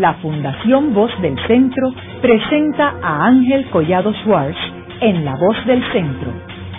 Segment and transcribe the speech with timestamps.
[0.00, 4.56] la Fundación Voz del Centro presenta a Ángel Collado Schwartz
[5.02, 6.32] en La Voz del Centro,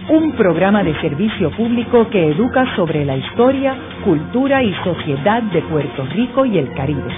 [0.09, 6.03] un programa de servicio público que educa sobre la historia, cultura y sociedad de Puerto
[6.15, 7.13] Rico y el Caribe.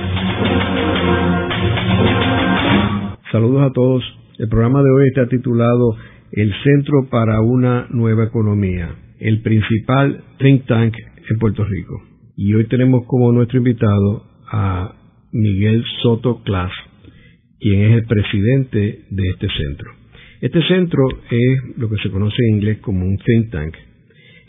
[3.31, 4.03] Saludos a todos.
[4.37, 5.95] El programa de hoy está titulado
[6.33, 8.89] El Centro para una Nueva Economía,
[9.19, 10.95] el principal think tank
[11.29, 12.01] en Puerto Rico.
[12.35, 14.95] Y hoy tenemos como nuestro invitado a
[15.33, 16.71] Miguel Soto Clas,
[17.59, 19.91] quien es el presidente de este centro.
[20.41, 21.01] Este centro
[21.31, 23.75] es lo que se conoce en inglés como un think tank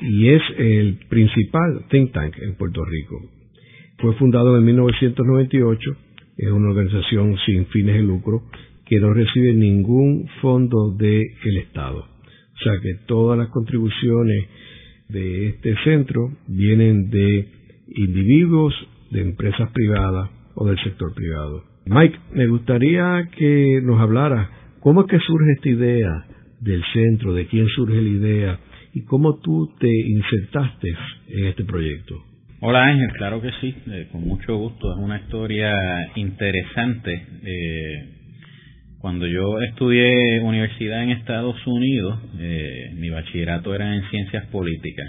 [0.02, 3.18] y es el principal think tank en Puerto Rico.
[3.96, 5.96] Fue fundado en 1998,
[6.36, 8.42] es una organización sin fines de lucro
[8.84, 12.00] que no recibe ningún fondo del Estado.
[12.00, 14.48] O sea que todas las contribuciones
[15.08, 17.48] de este centro vienen de
[17.96, 18.74] individuos,
[19.10, 21.64] de empresas privadas o del sector privado.
[21.86, 26.24] Mike, me gustaría que nos hablara cómo es que surge esta idea
[26.60, 28.58] del centro, de quién surge la idea
[28.94, 30.88] y cómo tú te insertaste
[31.28, 32.14] en este proyecto.
[32.60, 34.92] Hola Ángel, claro que sí, eh, con mucho gusto.
[34.92, 35.74] Es una historia
[36.14, 37.12] interesante.
[37.44, 38.08] Eh,
[38.98, 45.06] cuando yo estudié universidad en Estados Unidos, eh, mi bachillerato era en ciencias políticas.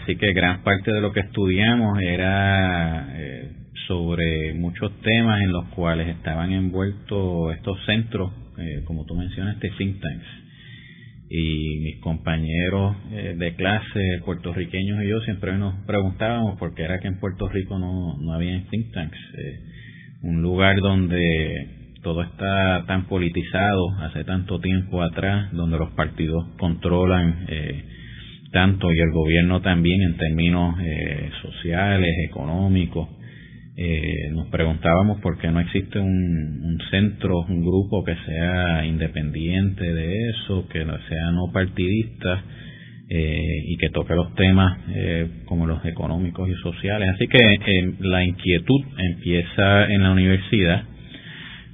[0.00, 3.12] así que gran parte de lo que estudiamos era
[3.86, 10.00] sobre muchos temas en los cuales estaban envueltos estos centros, eh, como tú mencionaste, think
[10.00, 10.26] tanks.
[11.28, 17.00] Y mis compañeros eh, de clase puertorriqueños y yo siempre nos preguntábamos por qué era
[17.00, 19.18] que en Puerto Rico no, no había think tanks.
[19.38, 19.60] Eh,
[20.22, 21.68] un lugar donde
[22.02, 27.46] todo está tan politizado hace tanto tiempo atrás, donde los partidos controlan
[28.52, 30.76] tanto y el gobierno también en términos
[31.42, 33.08] sociales, económicos
[33.76, 40.30] eh, nos preguntábamos por qué no existe un, centro, un grupo que sea independiente de
[40.30, 42.44] eso, que sea no partidista
[43.08, 47.08] eh, y que toque los temas eh, como los económicos y sociales.
[47.14, 50.84] Así que eh, la inquietud empieza en la universidad,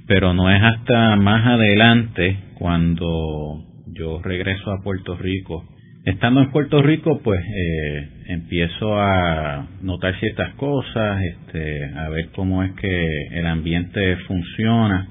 [0.07, 5.65] pero no es hasta más adelante cuando yo regreso a Puerto Rico
[6.03, 12.63] Estando en Puerto Rico, pues eh, empiezo a notar ciertas cosas, este, a ver cómo
[12.63, 15.07] es que el ambiente funciona.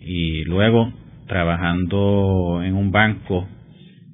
[0.00, 0.92] Y luego
[1.26, 3.48] trabajando en un banco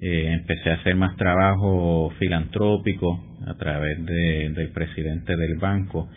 [0.01, 6.09] eh, empecé a hacer más trabajo filantrópico a través del presidente del banco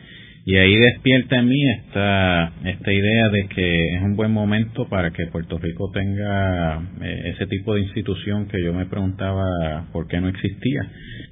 [0.47, 5.09] y ahí despierta en mí esta, esta idea de que es un buen momento para
[5.09, 10.21] que Puerto Rico tenga eh, ese tipo de institución que yo me preguntaba por qué
[10.21, 10.83] no existía.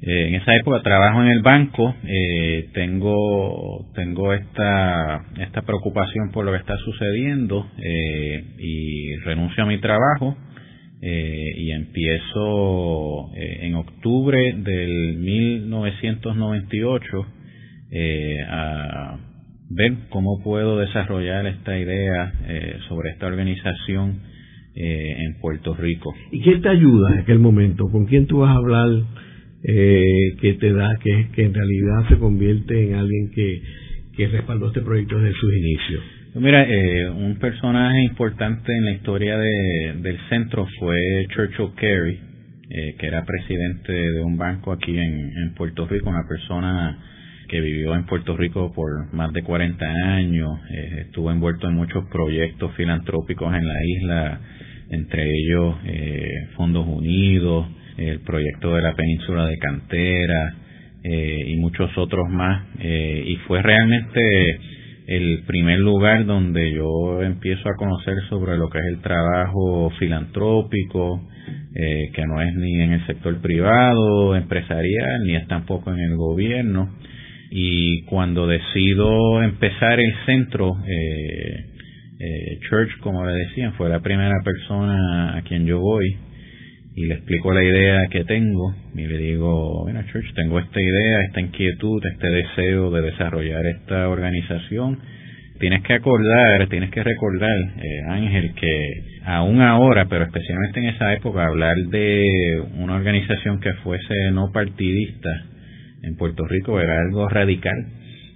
[0.01, 6.43] Eh, en esa época trabajo en el banco, eh, tengo, tengo esta, esta preocupación por
[6.43, 10.35] lo que está sucediendo y renuncio a mi trabajo.
[11.01, 17.27] y empiezo en octubre del 1998
[17.93, 19.17] eh, a
[19.69, 24.21] ver cómo puedo desarrollar esta idea eh, sobre esta organización
[24.75, 26.13] eh, en Puerto Rico.
[26.31, 27.85] ¿Y quién te ayuda en aquel momento?
[27.91, 28.89] ¿Con quién tú vas a hablar
[29.63, 33.61] eh, que te da, que, que en realidad se convierte en alguien que,
[34.17, 36.03] que respaldó este proyecto desde sus inicios?
[36.35, 40.97] Mira, eh, un personaje importante en la historia de, del centro fue
[41.29, 42.19] Churchill Carey,
[42.71, 46.97] eh, que era presidente de un banco aquí en, en Puerto Rico, una persona
[47.47, 52.05] que vivió en Puerto Rico por más de 40 años, eh, estuvo envuelto en muchos
[52.09, 54.41] proyectos filantrópicos en la isla,
[54.89, 57.67] entre ellos eh, Fondos Unidos,
[57.97, 60.55] el proyecto de la península de Cantera
[61.03, 62.65] eh, y muchos otros más.
[62.79, 64.59] y fue realmente
[65.05, 71.27] el primer lugar donde yo empiezo a conocer sobre lo que es el trabajo filantrópico,
[71.73, 76.89] que no es ni en el sector privado, empresarial, ni es tampoco en el gobierno
[77.55, 81.65] y cuando decido empezar el centro, eh,
[82.19, 86.17] eh, Church, como le decían, fue la primera persona a quien yo voy
[86.95, 91.21] y le explico la idea que tengo y le digo, bueno, Church, tengo esta idea,
[91.27, 94.97] esta inquietud, este deseo de desarrollar esta organización.
[95.59, 101.13] Tienes que acordar, tienes que recordar, eh, Ángel, que aún ahora, pero especialmente en esa
[101.13, 105.52] época, hablar de una organización que fuese no partidista
[106.03, 107.87] en Puerto Rico era algo radical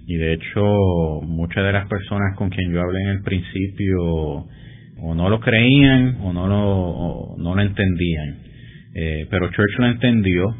[0.06, 4.46] y de hecho muchas de las personas con quien yo hablé en el principio
[5.00, 8.38] o no lo creían o no lo, no lo entendían.
[8.94, 10.56] Eh, pero Church lo entendió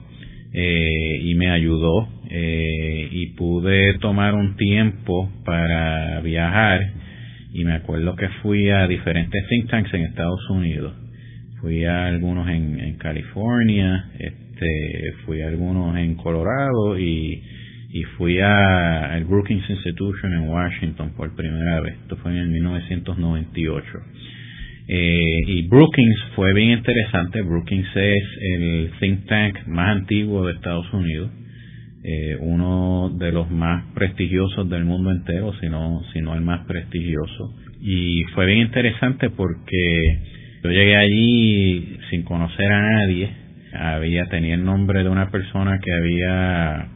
[0.53, 6.93] eh, y me ayudó eh, y pude tomar un tiempo para viajar
[7.53, 10.95] y me acuerdo que fui a diferentes think tanks en Estados Unidos.
[11.61, 14.11] Fui a algunos en, en California,
[14.59, 17.43] este, fui a algunos en Colorado y,
[18.17, 21.95] fui al Brookings Institution en Washington por primera vez.
[22.03, 23.87] Esto fue en el 1998.
[24.89, 27.43] Eh, y Brookings fue bien interesante.
[27.43, 31.31] Brookings es el think tank más antiguo de Estados Unidos.
[32.05, 36.67] Eh, uno de los más prestigiosos del mundo entero, si no, si no el más
[36.67, 37.55] prestigioso.
[37.81, 40.21] Y fue bien interesante porque
[40.63, 45.93] yo llegué allí sin conocer a nadie, había tenía el nombre de una persona que
[45.93, 46.89] había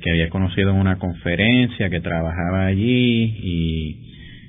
[0.00, 3.96] que había conocido en una conferencia, que trabajaba allí y,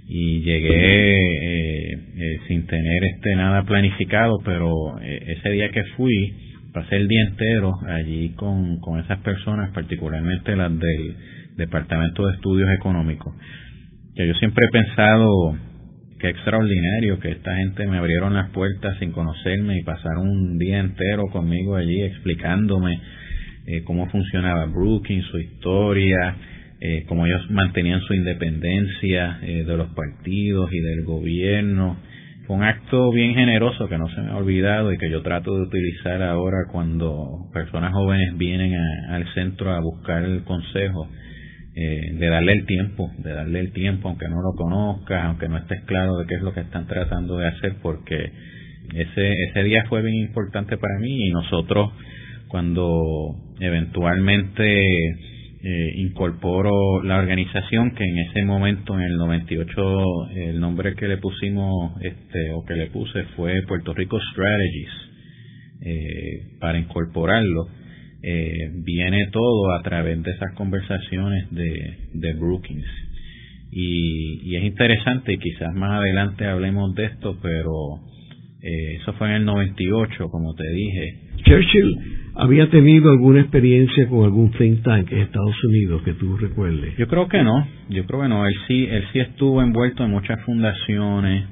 [0.07, 6.33] y llegué eh, eh, sin tener este nada planificado, pero ese día que fui
[6.73, 11.15] pasé el día entero allí con, con esas personas, particularmente las del
[11.55, 13.33] Departamento de Estudios Económicos,
[14.15, 15.57] que yo siempre he pensado
[16.19, 20.79] que extraordinario que esta gente me abrieron las puertas sin conocerme y pasaron un día
[20.79, 22.99] entero conmigo allí explicándome
[23.67, 26.35] eh, cómo funcionaba Brookings, su historia,
[26.79, 31.97] eh, cómo ellos mantenían su independencia eh, de los partidos y del gobierno,
[32.47, 35.53] fue un acto bien generoso que no se me ha olvidado y que yo trato
[35.53, 38.73] de utilizar ahora cuando personas jóvenes vienen
[39.09, 41.09] al centro a buscar el consejo,
[41.79, 45.59] eh, de darle el tiempo, de darle el tiempo, aunque no lo conozcas, aunque no
[45.59, 48.31] estés claro de qué es lo que están tratando de hacer, porque
[48.95, 51.91] ese, ese día fue bien importante para mí y nosotros
[52.47, 54.87] cuando eventualmente
[55.63, 61.17] eh, incorporo la organización que en ese momento en el 98 el nombre que le
[61.17, 64.91] pusimos este o que le puse fue Puerto Rico Strategies
[65.81, 67.67] eh, para incorporarlo
[68.23, 72.87] eh, viene todo a través de esas conversaciones de, de Brookings
[73.71, 77.99] y, y es interesante y quizás más adelante hablemos de esto pero
[78.61, 84.23] eh, eso fue en el 98 como te dije Churchill había tenido alguna experiencia con
[84.23, 86.95] algún think tank en Estados Unidos que tú recuerdes.
[86.97, 88.45] Yo creo que no, yo creo que no.
[88.45, 91.45] Él sí, él sí estuvo envuelto en muchas fundaciones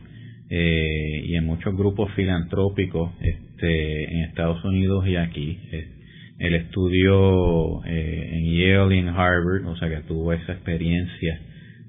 [0.49, 5.57] eh, y en muchos grupos filantrópicos este, en Estados Unidos y aquí.
[5.71, 5.94] Eh,
[6.39, 11.39] él estudió eh, en Yale y en Harvard, o sea que tuvo esa experiencia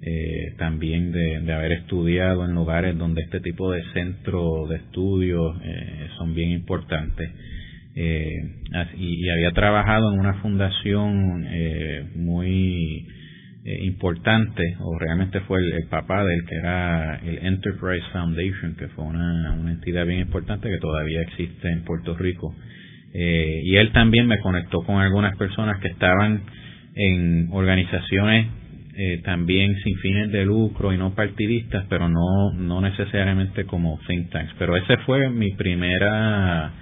[0.02, 5.56] eh, también de, de, haber estudiado en lugares donde este tipo de centros de estudios
[5.64, 7.31] eh, son bien importantes
[7.98, 8.28] eh,
[8.98, 13.06] y, había trabajado en una fundación eh, muy
[13.64, 19.06] eh, importante, o realmente fue el, papá del que era el Enterprise Foundation, que fue
[19.06, 22.54] una, una entidad bien importante que todavía existe en Puerto Rico.
[23.18, 26.42] Eh, y él también me conectó con algunas personas que estaban
[26.94, 28.48] en organizaciones
[28.98, 34.30] eh, también sin fines de lucro y no partidistas, pero no, no necesariamente como think
[34.30, 34.52] tanks.
[34.58, 36.72] Pero ese fue mi primera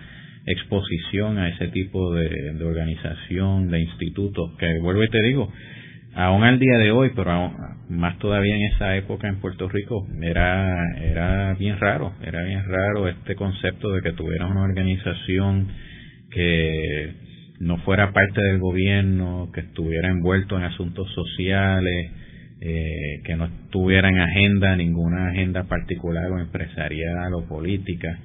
[0.46, 5.52] exposición a ese tipo de, organización, de institutos, que vuelvo y te digo,
[6.14, 7.52] aún al día de hoy, pero
[7.88, 13.08] más todavía en esa época en Puerto Rico, era, era bien raro, era bien raro
[13.08, 15.69] este concepto de que tuviera una organización
[16.34, 17.12] que
[17.60, 22.10] no fuera parte del gobierno, que estuviera envuelto en asuntos sociales,
[22.60, 28.19] eh, que no tuviera en agenda ninguna agenda particular o empresarial o política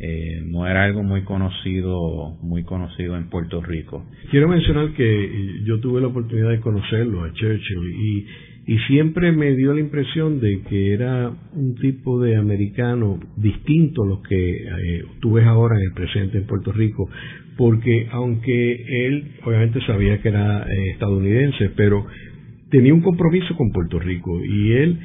[0.00, 4.04] eh, no era algo muy conocido, muy conocido en Puerto Rico.
[4.30, 8.26] Quiero mencionar que yo tuve la oportunidad de conocerlo a Churchill y,
[8.66, 14.06] y siempre me dio la impresión de que era un tipo de americano distinto a
[14.06, 17.08] los que eh, tú ves ahora en el presente en Puerto Rico,
[17.56, 22.06] porque aunque él obviamente sabía que era eh, estadounidense, pero
[22.70, 24.98] tenía un compromiso con Puerto Rico y él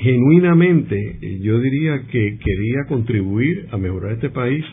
[0.00, 4.64] genuinamente eh, yo diría que quería contribuir a mejorar este país,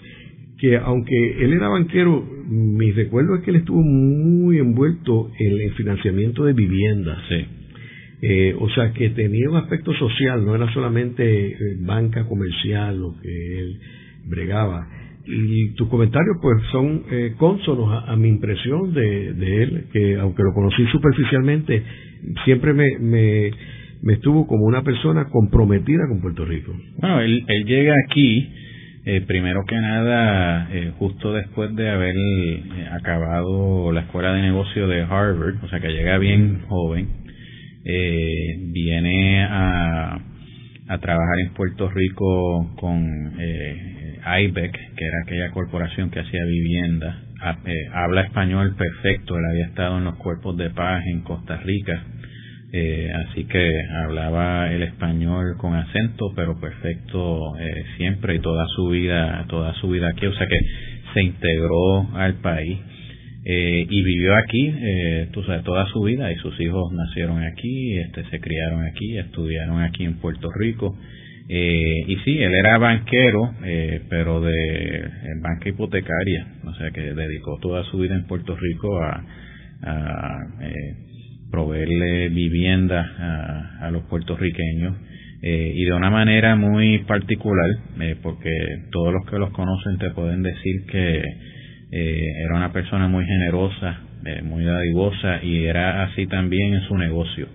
[0.60, 5.74] que aunque él era banquero, mi recuerdo es que él estuvo muy envuelto en el
[5.74, 7.20] financiamiento de viviendas.
[8.22, 13.60] Eh, o sea que tenía un aspecto social, no era solamente banca comercial lo que
[13.60, 13.80] él
[14.28, 14.88] bregaba.
[15.26, 20.44] Y tus comentarios pues son eh, cónsonos a, mi impresión de, de, él, que aunque
[20.44, 21.84] lo conocí superficialmente,
[22.46, 23.52] siempre me,
[24.02, 26.74] me estuvo como una persona comprometida con Puerto Rico.
[26.98, 28.50] Bueno, él, él llega aquí,
[29.06, 34.88] eh, primero que nada, eh, justo después de haber eh, acabado la escuela de negocio
[34.88, 37.08] de Harvard, o sea que llega bien joven,
[38.74, 40.20] viene a,
[40.88, 47.24] a trabajar en Puerto Rico con eh, IBEC, que era aquella corporación que hacía vivienda.
[47.94, 52.04] habla español perfecto, él había estado en los cuerpos de paz en Costa Rica
[52.74, 53.70] Eh, así que
[54.06, 59.90] hablaba el español con acento, pero perfecto eh, siempre y toda su vida, toda su
[59.90, 60.58] vida aquí, o sea que
[61.14, 62.80] se integró al país
[63.44, 64.74] eh, y vivió aquí,
[65.34, 69.82] tú sabes, toda su vida y sus hijos nacieron aquí, este, se criaron aquí, estudiaron
[69.82, 70.96] aquí en Puerto Rico.
[71.48, 73.54] Y sí, él era banquero,
[74.10, 75.10] pero de
[75.42, 79.24] banca hipotecaria, o sea que dedicó toda su vida en Puerto Rico a,
[79.84, 80.40] a
[81.52, 84.96] proveerle vivienda a, los puertorriqueños
[85.44, 87.70] eh, y de una manera muy particular,
[88.00, 88.50] eh, porque
[88.92, 91.18] todos los que los conocen te pueden decir que
[91.92, 94.02] eh, era una persona muy generosa,
[94.44, 97.48] muy dadivosa y era así también en su negocio.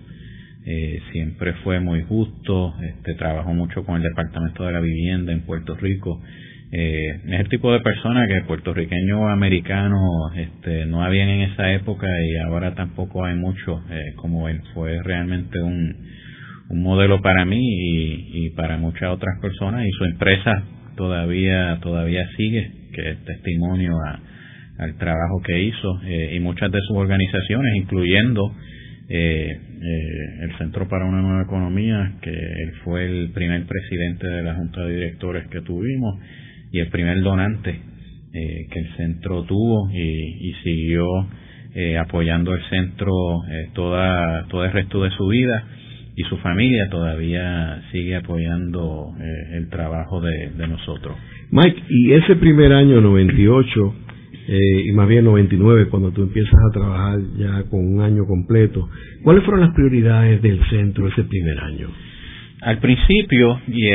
[1.11, 5.75] Siempre fue muy justo, este, trabajó mucho con el Departamento de la Vivienda en Puerto
[5.75, 6.21] Rico.
[6.69, 10.01] Eh, es el tipo de persona que puertorriqueños americanos
[10.35, 14.61] este, no habían en esa época y ahora tampoco hay mucho eh, como él.
[14.73, 15.95] Fue realmente un,
[16.69, 20.51] modelo para mí y, para muchas otras personas y su empresa
[20.97, 23.93] todavía todavía sigue que es testimonio
[24.77, 28.53] al trabajo que hizo eh, y muchas de sus organizaciones incluyendo
[29.09, 34.43] eh, eh, el Centro para una Nueva Economía que él fue el primer presidente de
[34.43, 36.19] la Junta de Directores que tuvimos
[36.71, 37.79] y el primer donante
[38.33, 41.07] eh, que el centro tuvo y, siguió
[41.73, 43.11] eh, apoyando el centro
[43.49, 45.63] eh, toda todo el resto de su vida
[46.15, 49.13] y su familia todavía sigue apoyando
[49.53, 51.15] el trabajo de, nosotros.
[51.51, 53.95] Mike, y ese primer año 98
[54.49, 58.89] y más bien 99 cuando tú empiezas a trabajar ya con un año completo,
[59.23, 61.89] ¿cuáles fueron las prioridades del centro ese primer año?
[62.61, 63.87] Al principio y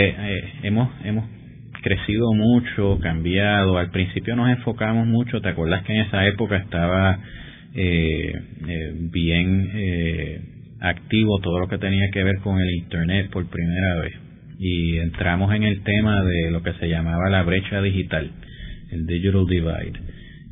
[0.62, 1.24] hemos hemos
[1.82, 3.76] crecido mucho, cambiado.
[3.76, 7.18] Al principio nos enfocamos mucho, ¿te acuerdas que en esa época estaba
[7.74, 8.32] eh,
[8.68, 10.40] eh, bien eh,
[10.80, 14.14] activo todo lo que tenía que ver con el Internet por primera vez?
[14.58, 18.30] Y entramos en el tema de lo que se llamaba la brecha digital,
[18.92, 20.00] el Digital Divide,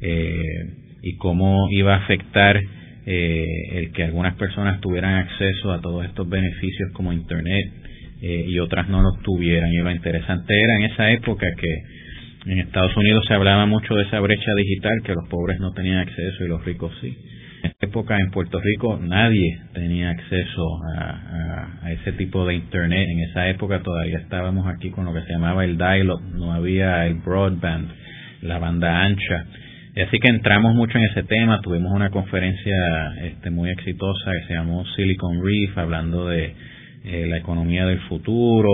[0.02, 2.61] y cómo iba a afectar
[3.07, 7.73] el que algunas personas tuvieran acceso a todos estos beneficios como Internet
[8.23, 9.71] eh, y otras no lo tuvieran.
[9.73, 14.04] Y lo interesante era en esa época que en Estados Unidos se hablaba mucho de
[14.04, 17.16] esa brecha digital, que los pobres no tenían acceso y los ricos sí.
[17.62, 20.62] En esa época en Puerto Rico nadie tenía acceso
[20.97, 23.09] a, a, ese tipo de Internet.
[23.09, 27.07] En esa época todavía estábamos aquí con lo que se llamaba el dial-up, no había
[27.07, 27.88] el broadband,
[28.42, 29.47] la banda ancha.
[29.97, 34.54] Así que entramos mucho en ese tema, tuvimos una conferencia este, muy exitosa que se
[34.54, 36.54] llamó Silicon Reef, hablando de
[37.04, 38.70] eh, la economía del futuro,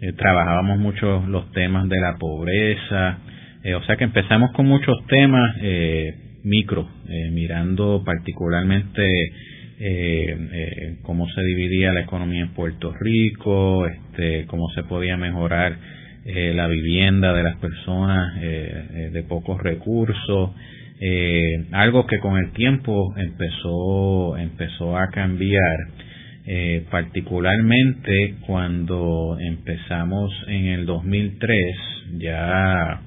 [0.00, 3.18] eh, trabajábamos mucho los temas de la pobreza,
[3.62, 5.56] eh, o sea que empezamos con muchos temas
[6.44, 6.88] micro,
[7.32, 9.32] mirando particularmente
[11.02, 15.76] cómo se dividía la economía en Puerto Rico, este, cómo se podía mejorar
[16.24, 20.50] la vivienda de las personas de pocos recursos,
[21.72, 25.76] algo que con el tiempo empezó empezó a cambiar
[26.50, 31.60] eh, particularmente cuando empezamos en el 2003,
[32.20, 33.02] ya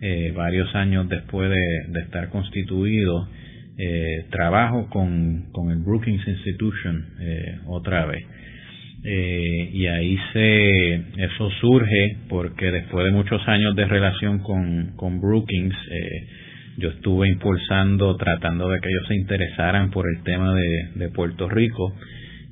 [0.00, 3.28] eh, varios años después de, estar constituido,
[3.78, 7.06] eh, trabajo con, con, el Brookings Institution
[7.68, 8.26] otra vez.
[9.02, 15.76] Y ahí se, eso surge porque después de muchos años de relación con, con Brookings,
[16.80, 21.94] yo estuve impulsando, tratando de que ellos se interesaran por el tema de, Puerto Rico.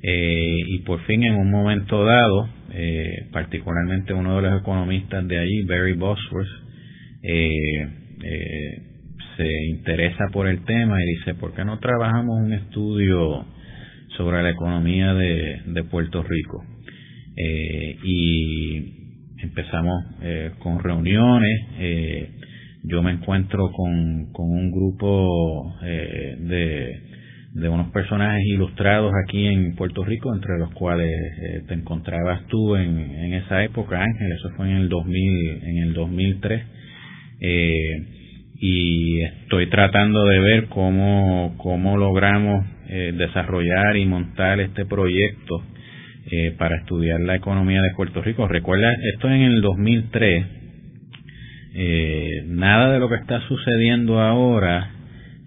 [0.01, 5.39] Eh, y por fin en un momento dado, eh, particularmente uno de los economistas de
[5.39, 6.47] allí, Barry Bosworth,
[7.23, 7.87] eh,
[9.35, 13.45] se interesa por el tema y dice, ¿por qué no trabajamos un estudio
[14.19, 16.63] sobre la economía de, de Puerto Rico?
[17.41, 18.75] y
[19.37, 20.03] empezamos
[20.59, 21.61] con reuniones,
[22.83, 27.09] yo me encuentro con, con un grupo de
[27.53, 32.75] de unos personajes ilustrados aquí en Puerto Rico, entre los cuales eh, te encontrabas tú
[32.75, 36.63] en, en, esa época, Ángel, eso fue en el 2000, en el 2003,
[37.41, 38.05] eh,
[38.61, 45.63] y estoy tratando de ver cómo, cómo logramos eh, desarrollar y montar este proyecto
[46.59, 48.47] para estudiar la economía de Puerto Rico.
[48.47, 50.45] Recuerda, esto en el 2003,
[52.45, 54.91] nada de lo que está sucediendo ahora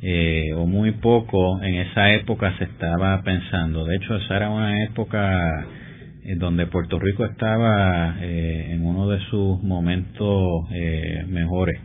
[0.04, 3.84] eh, o muy poco en esa época se estaba pensando.
[3.84, 5.64] De hecho, esa era una época
[6.24, 10.68] eh, donde Puerto Rico estaba eh, en uno de sus momentos
[11.28, 11.80] mejores.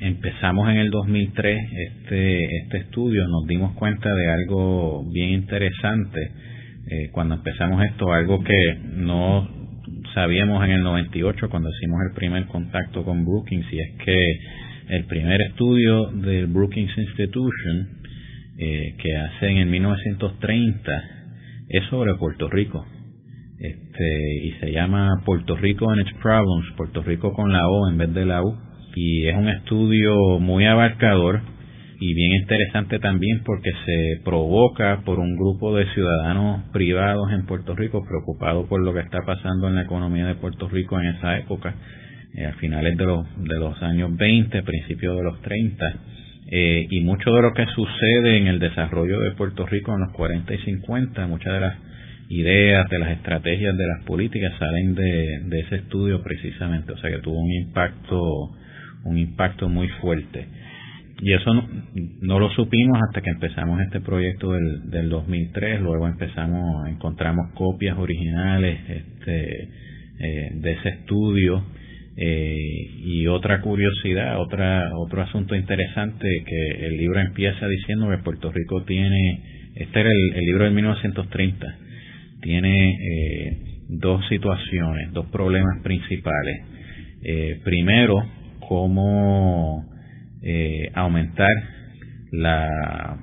[0.00, 6.20] Empezamos en el 2003 este, este estudio, nos dimos cuenta de algo bien interesante.
[6.90, 9.48] eh, cuando empezamos esto, algo que no
[10.14, 14.16] sabíamos en el 98 cuando hicimos el primer contacto con Brookings, y es que
[14.90, 17.88] el primer estudio del Brookings Institution
[18.56, 20.92] eh, que hacen en 1930
[21.70, 22.86] es sobre Puerto Rico.
[23.58, 27.98] Este, y se llama Puerto Rico and its Problems, Puerto Rico con la O en
[27.98, 28.67] vez de la U.
[29.00, 31.40] Y es un estudio muy abarcador
[32.00, 37.76] y bien interesante también porque se provoca por un grupo de ciudadanos privados en Puerto
[37.76, 41.38] Rico preocupados por lo que está pasando en la economía de Puerto Rico en esa
[41.38, 41.76] época,
[42.34, 45.94] eh, a finales de los, de los años 20, principios de los 30.
[46.50, 50.12] Eh, y mucho de lo que sucede en el desarrollo de Puerto Rico en los
[50.12, 51.78] 40 y 50, muchas de las
[52.30, 57.10] ideas, de las estrategias, de las políticas salen de, de ese estudio precisamente, o sea
[57.10, 58.56] que tuvo un impacto,
[59.04, 60.46] un impacto muy fuerte.
[61.20, 61.52] Y eso
[62.20, 67.98] no, lo supimos hasta que empezamos este proyecto del, del 2003 luego empezamos encontramos copias
[67.98, 69.68] originales este
[70.20, 71.64] eh, de ese estudio.
[72.20, 78.50] Eh, y otra curiosidad otra otro asunto interesante que el libro empieza diciendo que Puerto
[78.50, 79.40] Rico tiene
[79.76, 81.78] este era el, libro de 1930
[82.42, 86.62] tiene eh, dos situaciones dos problemas principales.
[87.64, 88.24] Primero
[88.68, 89.86] cómo
[90.42, 91.50] eh, aumentar
[92.30, 93.18] la,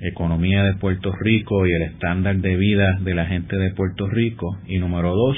[0.00, 4.58] economía de Puerto Rico y el estándar de vida de la gente de Puerto Rico.
[4.66, 5.36] Y número dos,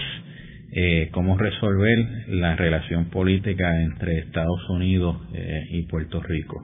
[0.73, 6.63] eh, cómo resolver la relación política entre Estados Unidos eh, y Puerto Rico.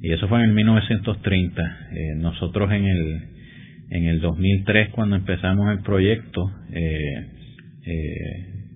[0.00, 1.62] Y eso fue en 1930.
[1.62, 3.22] Eh, nosotros en el,
[3.90, 6.50] en el 2003, cuando empezamos el proyecto,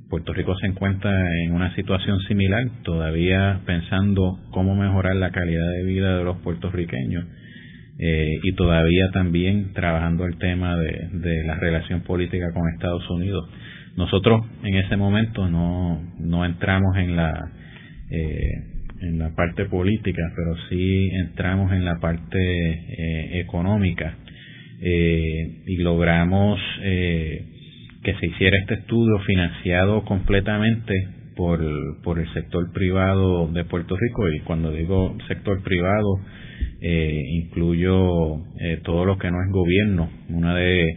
[0.08, 1.12] Puerto Rico se encuentra
[1.44, 7.26] en una situación similar, todavía pensando cómo mejorar la calidad de vida de los puertorriqueños
[7.98, 13.50] eh, y todavía también trabajando el tema de, la relación política con Estados Unidos.
[13.96, 17.52] Nosotros en ese momento no, entramos en la
[18.10, 18.64] eh,
[19.02, 24.16] en la parte política, pero sí entramos en la parte eh, económica
[24.80, 26.60] y logramos
[28.02, 30.92] que se hiciera este estudio financiado completamente
[31.36, 31.60] por,
[32.02, 36.20] por el sector privado de Puerto Rico y cuando digo sector privado
[36.80, 40.10] eh, incluyo eh, todo lo que no es gobierno.
[40.28, 40.96] Una de,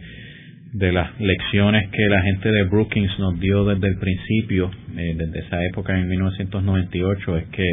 [0.72, 5.40] de las lecciones que la gente de Brookings nos dio desde el principio, eh, desde
[5.40, 7.66] esa época en 1998, es que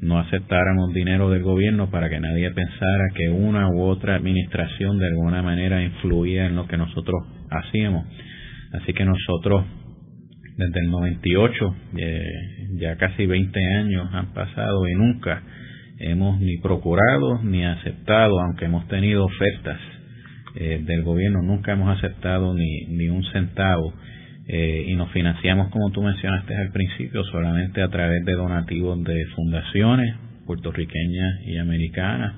[0.00, 5.06] no aceptáramos dinero del gobierno para que nadie pensara que una u otra administración de
[5.06, 8.06] alguna manera influía en lo que nosotros hacíamos.
[8.72, 9.64] Así que nosotros,
[10.56, 12.24] desde el 98, eh,
[12.76, 15.42] ya casi 20 años han pasado y nunca
[15.98, 19.78] hemos ni procurado ni aceptado, aunque hemos tenido ofertas
[20.54, 23.92] eh, del gobierno, nunca hemos aceptado ni, ni un centavo.
[24.48, 29.24] Eh, y nos financiamos, como tú mencionaste al principio, solamente a través de donativos de
[29.36, 32.34] fundaciones puertorriqueñas y americanas,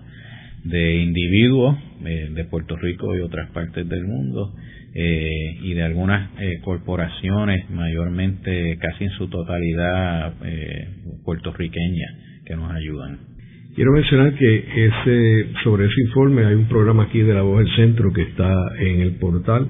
[0.64, 4.54] de individuos de Puerto Rico y otras partes del mundo,
[4.96, 10.88] eh, y de algunas eh, corporaciones, mayormente casi en su totalidad eh,
[11.24, 12.14] puertorriqueñas,
[12.46, 13.18] que nos ayudan.
[13.74, 17.74] Quiero mencionar que ese, sobre ese informe hay un programa aquí de la Voz del
[17.74, 19.68] Centro que está en el portal,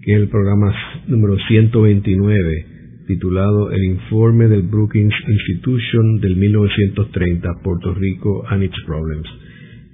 [0.00, 0.74] que es el programa
[1.08, 2.66] número 129,
[3.06, 9.28] titulado El informe del Brookings Institution del 1930, Puerto Rico and its Problems.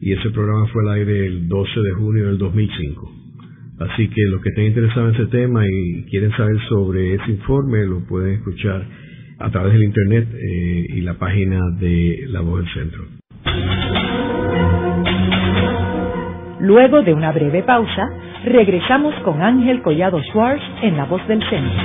[0.00, 3.29] Y ese programa fue al aire el 12 de junio del 2005.
[3.80, 7.86] Así que los que estén interesados en ese tema y quieren saber sobre ese informe
[7.86, 8.84] lo pueden escuchar
[9.38, 13.04] a través del Internet eh, y la página de La Voz del Centro.
[16.60, 18.06] Luego de una breve pausa,
[18.44, 21.82] regresamos con Ángel Collado Schwartz en La Voz del Centro.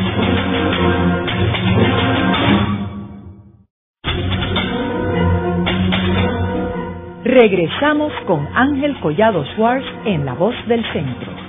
[7.23, 11.44] Regresamos con Ángel Collado Schwartz en La Voz del Centro.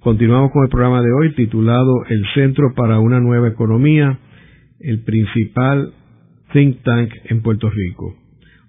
[0.00, 4.18] Continuamos con el programa de hoy titulado El Centro para una Nueva Economía,
[4.80, 5.92] el principal
[6.52, 8.16] think tank en Puerto Rico.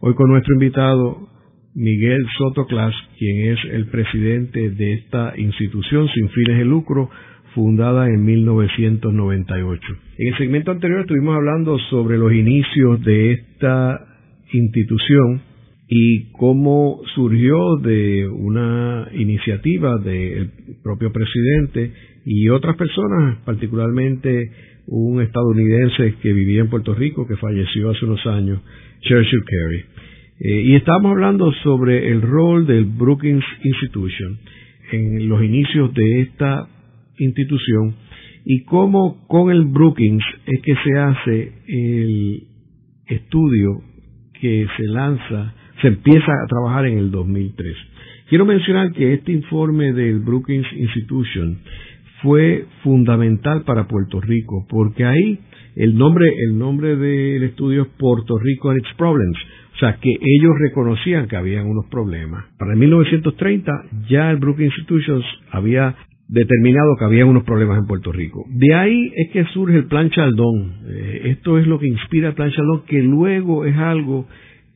[0.01, 1.29] Hoy con nuestro invitado
[1.75, 7.09] Miguel Soto Clas, quien es el presidente de esta institución sin fines de lucro
[7.55, 9.81] fundada en 1998.
[10.17, 14.05] En el segmento anterior estuvimos hablando sobre los inicios de esta
[14.51, 15.41] institución
[15.89, 20.51] y cómo surgió de una iniciativa del
[20.83, 21.91] propio presidente
[22.25, 24.51] y otras personas, particularmente
[24.85, 28.61] un estadounidense que vivía en Puerto Rico, que falleció hace unos años,
[29.01, 29.83] Churchill Carey.
[30.41, 34.37] Eh, y estamos hablando sobre el rol del Brookings Institution
[34.91, 36.67] en los inicios de esta
[37.17, 37.95] institución
[38.45, 42.43] y cómo con el Brookings es que se hace el
[43.07, 43.81] estudio
[44.39, 47.75] que se lanza, se empieza a trabajar en el 2003.
[48.29, 51.59] Quiero mencionar que este informe del Brookings Institution
[52.21, 55.39] fue fundamental para Puerto Rico, porque ahí
[55.75, 59.37] el nombre, el nombre del estudio es Puerto Rico and its Problems.
[59.75, 62.45] O sea, que ellos reconocían que habían unos problemas.
[62.57, 63.71] Para el 1930
[64.09, 65.95] ya el Brookings Institution había
[66.27, 68.45] determinado que había unos problemas en Puerto Rico.
[68.49, 70.73] De ahí es que surge el Plan Chaldón.
[70.87, 74.27] Eh, esto es lo que inspira el Plan Chaldón, que luego es algo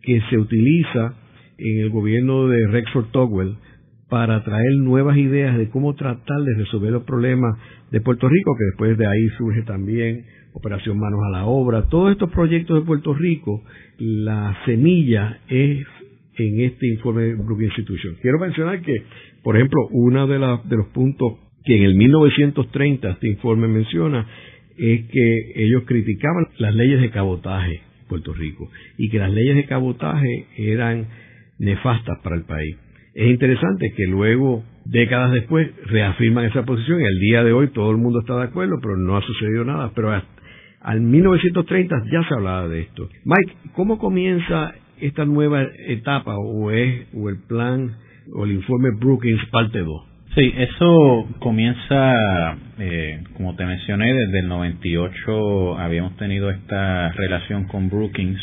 [0.04, 1.16] que se utiliza
[1.58, 3.56] en el gobierno de Rexford Togwell
[4.10, 7.58] para traer nuevas ideas de cómo tratar de resolver los problemas
[7.89, 11.88] de Puerto Rico, que después de ahí surge también Operación Manos a la Obra.
[11.89, 13.63] Todos estos proyectos de Puerto Rico,
[13.98, 15.86] la semilla es
[16.38, 18.16] en este informe de Brookings Institution.
[18.22, 19.04] Quiero mencionar que,
[19.42, 24.28] por ejemplo, uno de, de los puntos que en el 1930 este informe menciona
[24.78, 27.82] es que ellos criticaban las leyes de cabotaje
[28.13, 31.08] Puerto Rico y que las leyes de cabotaje eran
[31.58, 32.76] nefastas para el país.
[33.15, 37.89] Es interesante que luego, décadas después, reafirman esa posición y al día de hoy todo
[37.89, 39.91] el mundo está de acuerdo, pero no ha sucedido nada.
[39.95, 40.12] Pero
[40.82, 43.10] al 1930 ya se hablaba de esto.
[43.26, 47.97] Mike, ¿cómo comienza esta nueva etapa o es o el plan
[48.32, 50.12] o el informe Brookings parte 2?
[50.36, 57.88] Sí, eso comienza, eh, como te mencioné, desde el 98 habíamos tenido esta relación con
[57.88, 58.41] Brookings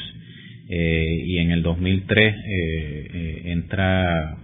[0.68, 4.36] eh, y en el 2003 eh, entra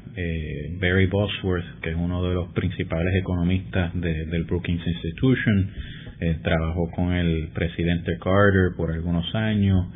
[0.80, 5.70] Barry Bosworth, que es uno de los principales economistas del Brookings Institution,
[6.42, 9.86] trabajó con el presidente Carter por algunos años,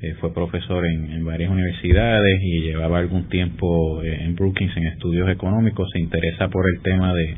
[0.00, 5.28] eh, fue profesor en, varias universidades y llevaba algún tiempo eh, en Brookings en estudios
[5.28, 7.36] económicos, se interesa por el tema de,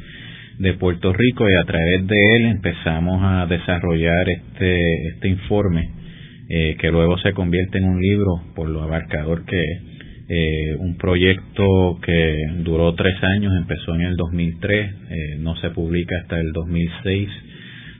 [0.78, 5.88] Puerto Rico y a través de él empezamos a desarrollar este, este informe
[6.50, 10.76] eh, que luego se convierte en un libro por lo abarcador que es.
[10.78, 16.52] un proyecto que duró tres años, empezó en el 2003, no se publica hasta el
[16.52, 17.28] 2006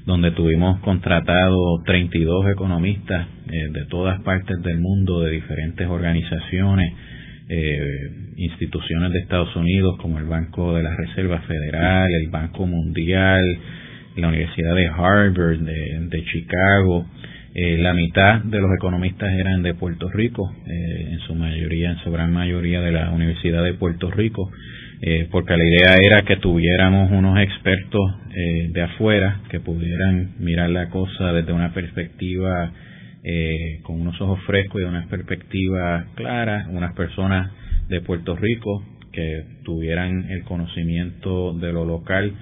[0.07, 6.93] donde tuvimos contratado 32 economistas eh, de todas partes del mundo, de diferentes organizaciones,
[7.49, 13.43] eh, instituciones de Estados Unidos como el Banco de la Reserva Federal, el Banco Mundial,
[14.17, 17.07] la Universidad de Harvard, de, Chicago.
[17.55, 22.11] Eh, la mitad de los economistas eran de Puerto Rico, en su mayoría, en su
[22.13, 24.51] gran mayoría de la Universidad de Puerto Rico
[25.03, 28.03] eh, porque la idea era que tuviéramos unos expertos
[28.37, 32.71] eh, de afuera que pudieran mirar la cosa desde una perspectiva
[33.25, 37.51] eh, con unos ojos frescos y de una perspectiva clara, unas personas
[37.89, 42.35] de Puerto Rico que tuvieran el conocimiento de lo local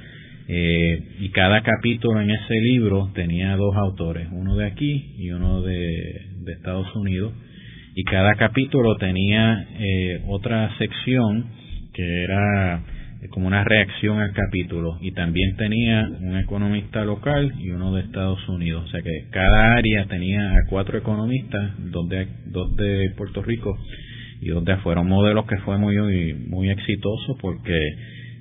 [0.51, 6.23] y cada capítulo en ese libro tenía dos autores, uno de aquí y uno de,
[6.41, 7.35] de Estados Unidos
[7.95, 9.67] y cada capítulo tenía
[10.27, 11.58] otra sección
[11.99, 12.81] que era
[13.31, 14.99] como una reacción al capítulo.
[15.01, 19.75] Y también tenía un economista local y uno de Estados Unidos, o sea que cada
[19.75, 23.77] área tenía a cuatro economistas, dos de, dos de Puerto Rico
[24.41, 25.97] y dos de afuera, un modelo que fue muy
[26.49, 27.77] muy exitoso porque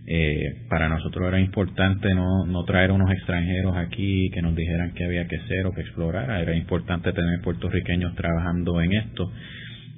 [0.05, 0.39] eh,
[0.69, 5.27] para nosotros era importante no, no traer unos extranjeros aquí que nos dijeran qué había
[5.27, 9.31] que hacer o que explorar, era importante tener puertorriqueños trabajando en esto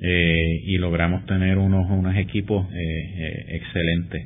[0.01, 4.25] eh, y logramos tener unos, unos equipos eh, eh, excelentes.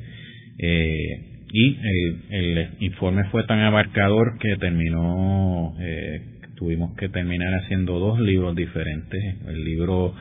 [1.51, 5.73] y el, el, informe fue tan abarcador que terminó,
[6.55, 10.13] tuvimos que terminar haciendo dos libros diferentes, el libro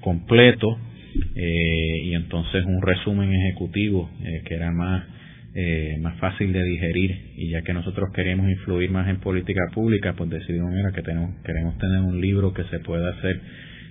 [0.00, 0.78] completo
[1.34, 4.10] y entonces un resumen ejecutivo
[4.44, 5.04] que era más
[6.00, 10.30] más fácil de digerir y ya que nosotros queremos influir más en política pública pues
[10.30, 13.40] decidimos mira que tenemos queremos tener un libro que se pueda hacer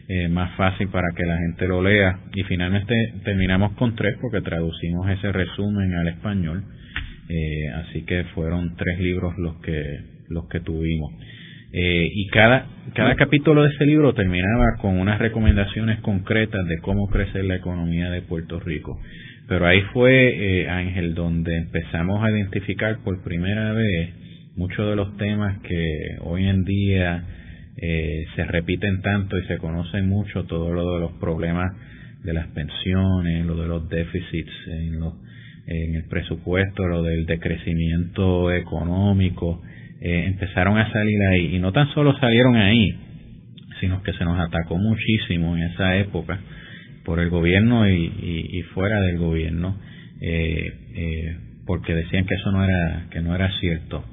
[0.10, 2.20] eh, más fácil para que la gente lo lea.
[2.34, 6.64] Y finalmente terminamos con tres porque traducimos ese resumen al español.
[7.30, 9.84] Eh, así que fueron tres libros los que,
[10.30, 11.14] los que tuvimos.
[11.74, 17.10] Eh, y cada, cada capítulo de ese libro terminaba con unas recomendaciones concretas de cómo
[17.10, 18.98] crecer la economía de Puerto Rico.
[19.50, 24.14] Pero ahí fue, Ángel, donde empezamos a identificar por primera vez
[24.56, 27.24] muchos de los temas que hoy en día
[27.80, 31.72] eh, se repiten tanto y se conocen mucho todo lo de los problemas
[32.24, 35.00] de las pensiones, lo de los déficits en,
[35.68, 39.62] en el presupuesto, lo del decrecimiento económico,
[40.02, 41.56] eh, empezaron a salir ahí.
[41.56, 42.96] Y no tan solo salieron ahí,
[43.80, 46.40] sino que se nos atacó muchísimo en esa época
[47.06, 49.78] por el gobierno y, fuera del gobierno,
[50.20, 54.04] eh, porque decían que eso no era que no era cierto,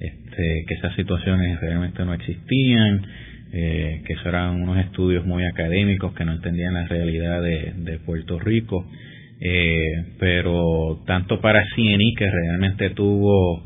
[0.00, 3.06] este, que esas situaciones realmente no existían,
[3.52, 8.84] que eso eran unos estudios muy académicos que no entendían la realidad de, Puerto Rico.
[10.18, 13.62] pero tanto para CNI, que realmente tuvo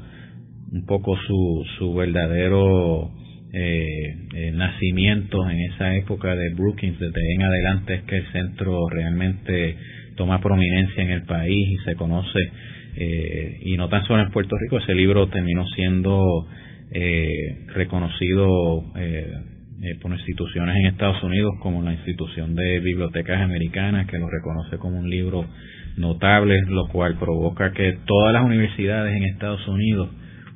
[0.72, 3.12] un poco su, su verdadero
[3.50, 8.86] eh, eh, nacimiento en esa época de Brookings, desde en adelante es que el centro
[8.90, 9.74] realmente
[10.16, 12.38] toma prominencia en el país y se conoce,
[13.00, 16.48] eh, y no tan solo en Puerto Rico, ese libro terminó siendo
[16.90, 19.32] eh, reconocido eh,
[20.02, 24.98] por instituciones en Estados Unidos como la institución de bibliotecas americanas que lo reconoce como
[24.98, 25.46] un libro
[25.96, 30.08] notable, lo cual provoca que todas las universidades en Estados Unidos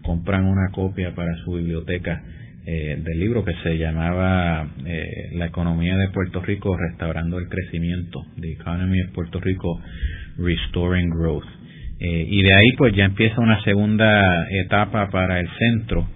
[0.02, 2.22] compran una copia para su biblioteca
[2.64, 8.24] eh, del libro que se llamaba eh, La economía de Puerto Rico restaurando el crecimiento,
[8.40, 9.81] The Economy of Puerto Rico
[10.38, 11.62] Restoring Growth.
[12.05, 16.09] Eh, y de ahí pues ya empieza una segunda etapa para el centro,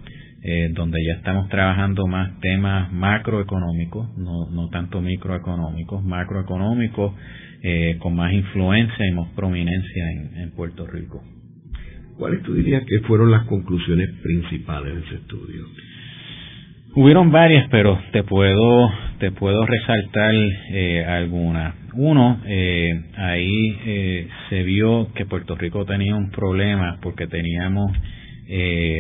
[0.75, 7.15] donde ya estamos trabajando más temas macroeconómicos, no, tanto microeconómicos, macroeconómicos
[7.99, 11.21] con más influencia y más prominencia en, en Puerto Rico.
[12.17, 15.67] ¿Cuáles tú dirías que fueron las conclusiones principales de ese estudio?
[16.99, 20.35] Hubieron varias, pero te puedo te puedo resaltar
[20.71, 21.75] eh, algunas.
[21.93, 27.93] Uno, eh, ahí eh, se vio que Puerto Rico tenía un problema porque teníamos
[28.49, 28.99] eh,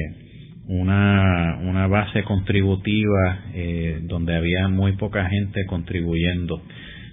[0.68, 6.60] una, una base contributiva eh, donde había muy poca gente contribuyendo.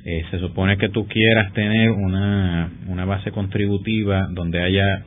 [0.03, 5.05] Eh, se supone que tú quieras tener una, una base contributiva donde haya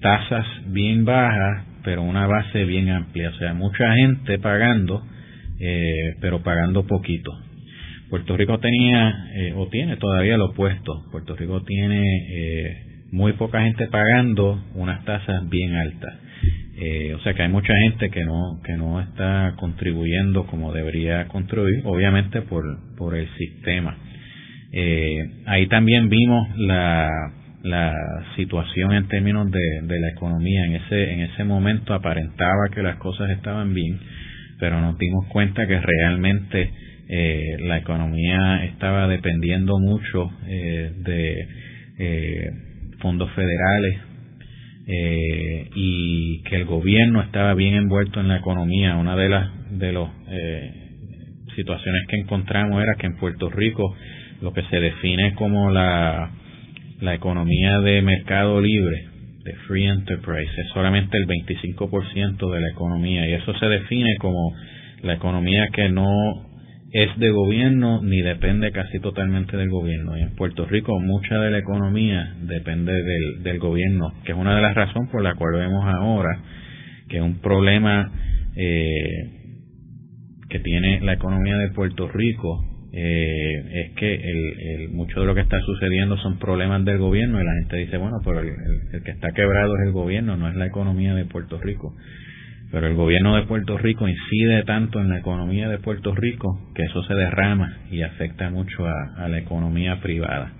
[0.00, 5.02] tasas bien bajas pero una base bien amplia, o sea, mucha gente pagando,
[5.60, 7.30] eh, pero pagando poquito.
[8.10, 12.76] Puerto Rico tenía, eh, o tiene todavía lo opuesto, Puerto Rico tiene eh,
[13.10, 16.14] muy poca gente pagando unas tasas bien altas.
[17.14, 21.82] o sea que hay mucha gente que no que no está contribuyendo como debería contribuir,
[21.84, 22.64] obviamente por,
[22.96, 23.96] por el sistema.
[25.46, 27.08] ahí también vimos la
[27.62, 27.94] la
[28.36, 32.96] situación en términos de, de, la economía en ese en ese momento aparentaba que las
[32.96, 34.00] cosas estaban bien
[34.58, 36.70] pero nos dimos cuenta que realmente
[37.08, 41.48] eh, la economía estaba dependiendo mucho eh, de
[41.98, 42.50] eh,
[43.00, 43.98] fondos federales
[44.86, 48.96] eh, y que el gobierno estaba bien envuelto en la economía.
[48.96, 50.72] Una de las de eh,
[51.54, 53.94] situaciones que encontramos era que en Puerto Rico
[54.40, 56.30] lo que se define como la
[57.02, 59.08] la economía de mercado libre,
[59.42, 64.54] de free enterprise, es solamente el 25% de la economía y eso se define como
[65.02, 66.06] la economía que no
[66.92, 70.16] es de gobierno ni depende casi totalmente del gobierno.
[70.16, 74.62] Y en Puerto Rico mucha de la economía depende del, gobierno, que es una de
[74.62, 76.40] las razones por la cual vemos ahora
[77.08, 78.12] que un problema
[78.54, 79.02] eh,
[80.48, 85.40] que tiene la economía de Puerto Rico eh, es que el, mucho de lo que
[85.40, 89.32] está sucediendo son problemas del gobierno y la gente dice, bueno, pero el, que está
[89.32, 91.94] quebrado es el gobierno, no es la economía de Puerto Rico.
[92.70, 96.82] Pero el gobierno de Puerto Rico incide tanto en la economía de Puerto Rico que
[96.82, 100.52] eso se derrama y afecta mucho a, la economía privada.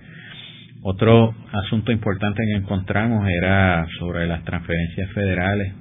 [0.83, 5.73] Otro asunto importante que encontramos era sobre las transferencias federales.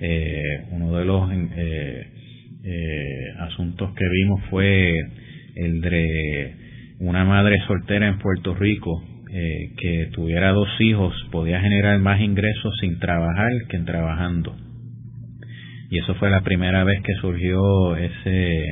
[0.00, 2.06] Eh, uno de los eh,
[2.64, 4.94] eh, asuntos que vimos fue
[5.56, 6.54] el de
[7.00, 12.76] una madre soltera en Puerto Rico eh, que tuviera dos hijos podía generar más ingresos
[12.80, 14.56] sin trabajar que trabajando.
[15.88, 18.64] Y eso fue la primera vez que surgió ese,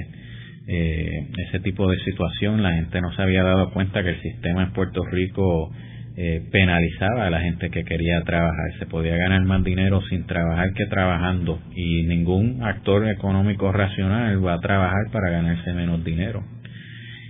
[0.69, 2.63] eh, ese tipo de situación.
[2.63, 5.73] La gente no se había dado cuenta que el sistema en Puerto Rico
[6.17, 8.73] eh, penalizaba a la gente que quería trabajar.
[8.81, 11.61] Se podía ganar más dinero sin trabajar que trabajando.
[11.77, 16.43] Y ningún actor económico racional va a trabajar para ganarse menos dinero.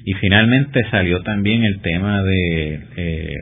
[0.08, 3.34] Y finalmente salió también el tema de eh,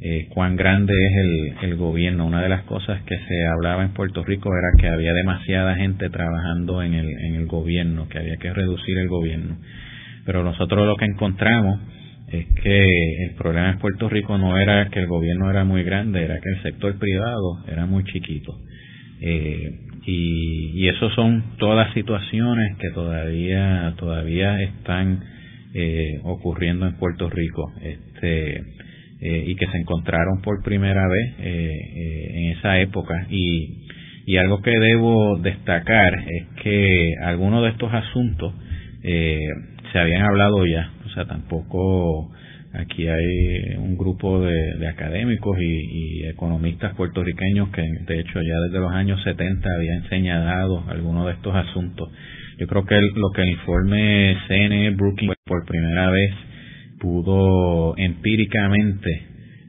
[0.00, 2.24] eh, cuán grande es el, el gobierno.
[2.24, 6.08] Una de las cosas que se hablaba en Puerto Rico era que había demasiada gente
[6.08, 9.58] trabajando en el, en el gobierno, que había que reducir el gobierno.
[10.24, 11.78] Pero nosotros lo que encontramos
[12.32, 16.24] es que el problema en Puerto Rico no era que el gobierno era muy grande,
[16.24, 18.58] era que el sector privado era muy chiquito.
[19.20, 25.36] Eh, y, y eso son todas situaciones que todavía todavía están
[25.74, 28.56] eh, ocurriendo en Puerto Rico este
[29.20, 33.86] eh, y que se encontraron por primera vez eh, en esa época y,
[34.26, 38.54] y algo que debo destacar es que algunos de estos asuntos
[39.00, 42.30] se habían hablado ya o sea tampoco
[42.74, 48.92] Aquí hay un grupo de, académicos y, economistas puertorriqueños que, de hecho, ya desde los
[48.92, 52.10] años 70 habían señalado algunos de estos asuntos.
[52.58, 56.32] Yo creo que lo que el informe CNE Brookings por primera vez
[56.98, 59.22] pudo empíricamente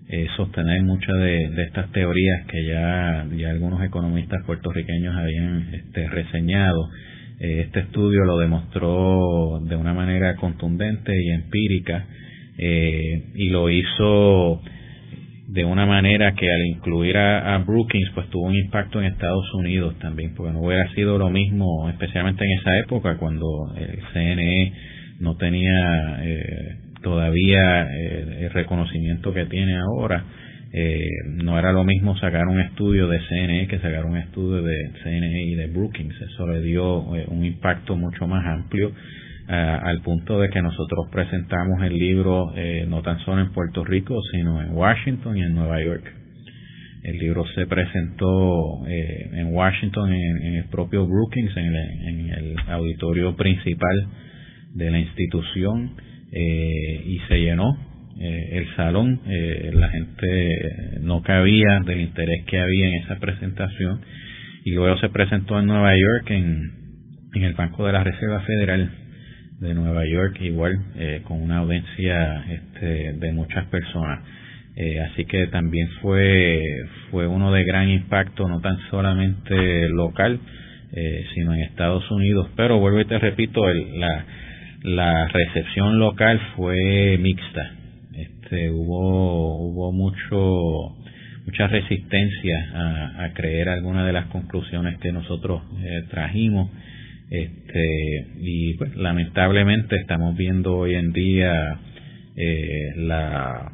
[0.10, 6.90] eh, sostener muchas de, estas teorías que ya, ya algunos economistas puertorriqueños habían este, reseñado.
[7.40, 12.08] Eh, este estudio lo demostró de una manera contundente y empírica
[12.58, 14.64] eh, y lo hizo
[15.52, 19.98] de una manera que al incluir a, Brookings pues tuvo un impacto en Estados Unidos
[19.98, 24.74] también porque no hubiera sido lo mismo especialmente en esa época cuando el CNE
[25.20, 30.24] no tenía eh, todavía eh, el reconocimiento que tiene ahora.
[30.72, 34.92] Eh, no era lo mismo sacar un estudio de CNE que sacar un estudio de
[35.04, 36.16] CNE y de Brookings.
[36.22, 38.92] Eso le dio un impacto mucho más amplio
[39.50, 44.16] al punto de que nosotros presentamos el libro eh, no tan solo en Puerto Rico,
[44.32, 46.04] sino en Washington y en Nueva York.
[47.02, 54.08] El libro se presentó eh, en Washington, en, el propio Brookings, en el, auditorio principal
[54.76, 55.96] de la institución,
[56.32, 57.76] eh, y se llenó
[58.20, 59.22] el salón.
[59.26, 64.02] la gente no cabía del interés que había en esa presentación.
[64.66, 66.72] Y luego se presentó en Nueva York, en,
[67.34, 68.92] en el Banco de la Reserva Federal
[69.60, 74.24] de Nueva York igual eh, con una audiencia este, de muchas personas.
[74.76, 76.64] Eh, así que también fue
[77.12, 80.40] fue uno de gran impacto no tan solamente local
[80.94, 82.50] eh, sino en Estados Unidos.
[82.56, 84.26] Pero vuelvo y te repito la
[84.82, 87.74] la recepción local fue mixta.
[88.14, 90.96] Este hubo hubo mucho
[91.46, 95.64] mucha resistencia a, a creer algunas de las conclusiones que nosotros
[96.10, 96.72] trajimos
[97.30, 101.80] este, y pues, lamentablemente estamos viendo hoy en día
[102.36, 103.72] eh, la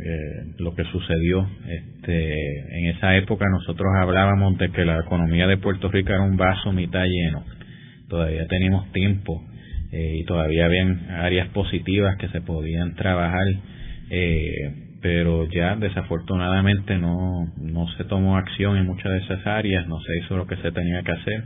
[0.00, 5.58] eh, lo que sucedió este en esa época nosotros hablábamos de que la economía de
[5.58, 7.44] Puerto Rico era un vaso mitad lleno.
[8.08, 9.44] Todavía teníamos tiempo
[9.92, 13.44] eh, y todavía habían áreas positivas que se podían trabajar
[15.02, 20.18] pero ya desafortunadamente no no se tomó acción en muchas de esas áreas no se
[20.18, 21.44] hizo lo que se tenía que hacer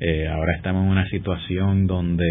[0.00, 2.24] eh, ahora estamos en una situación donde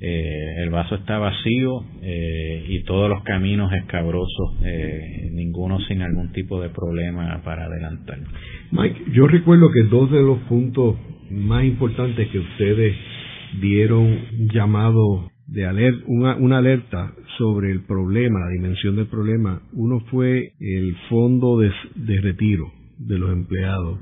[0.00, 4.58] eh, el vaso está vacío eh, y todos los caminos escabrosos,
[5.32, 8.20] ninguno sin algún tipo de problema para adelantar.
[8.70, 10.96] Mike, yo recuerdo que dos de los puntos
[11.30, 12.96] más importantes que ustedes
[13.60, 19.60] dieron llamado de aler una, alerta sobre el problema, la dimensión del problema.
[19.74, 23.98] Uno fue el fondo de retiro de los empleados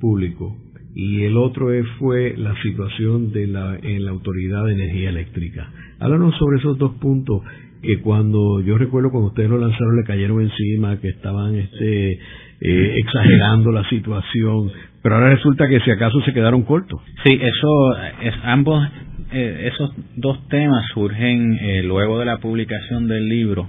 [0.00, 0.63] públicos
[0.94, 5.68] y el otro fue la situación de la, en la Autoridad de Energía Eléctrica.
[5.98, 7.42] Háblanos sobre esos dos puntos
[7.82, 12.94] que cuando yo recuerdo cuando ustedes lo lanzaron le cayeron encima, que estaban este, eh,
[12.96, 14.70] exagerando la situación,
[15.02, 17.00] pero ahora resulta que si acaso se quedaron cortos.
[17.24, 18.88] Sí, eso es ambos
[19.32, 23.68] eh, esos dos temas surgen eh, luego de la publicación del libro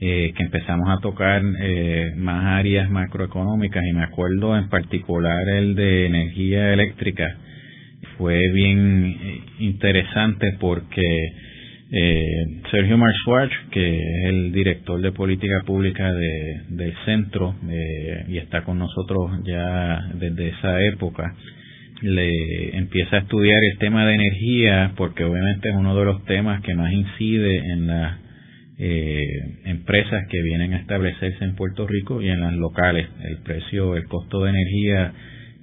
[0.00, 5.74] eh, que empezamos a tocar eh, más áreas macroeconómicas y me acuerdo en particular el
[5.74, 7.26] de energía eléctrica.
[8.16, 11.02] Fue bien eh, interesante porque
[11.90, 12.22] eh,
[12.70, 17.56] Sergio Marschwarz, que es el director de política pública de, del centro
[18.28, 21.34] y está con nosotros ya desde esa época,
[22.02, 26.62] le empieza a estudiar el tema de energía porque obviamente es uno de los temas
[26.62, 28.18] que más incide en la
[28.80, 29.24] eh,
[29.64, 33.08] empresas que vienen a establecerse en Puerto Rico y en las locales.
[33.24, 35.12] El precio, el costo de energía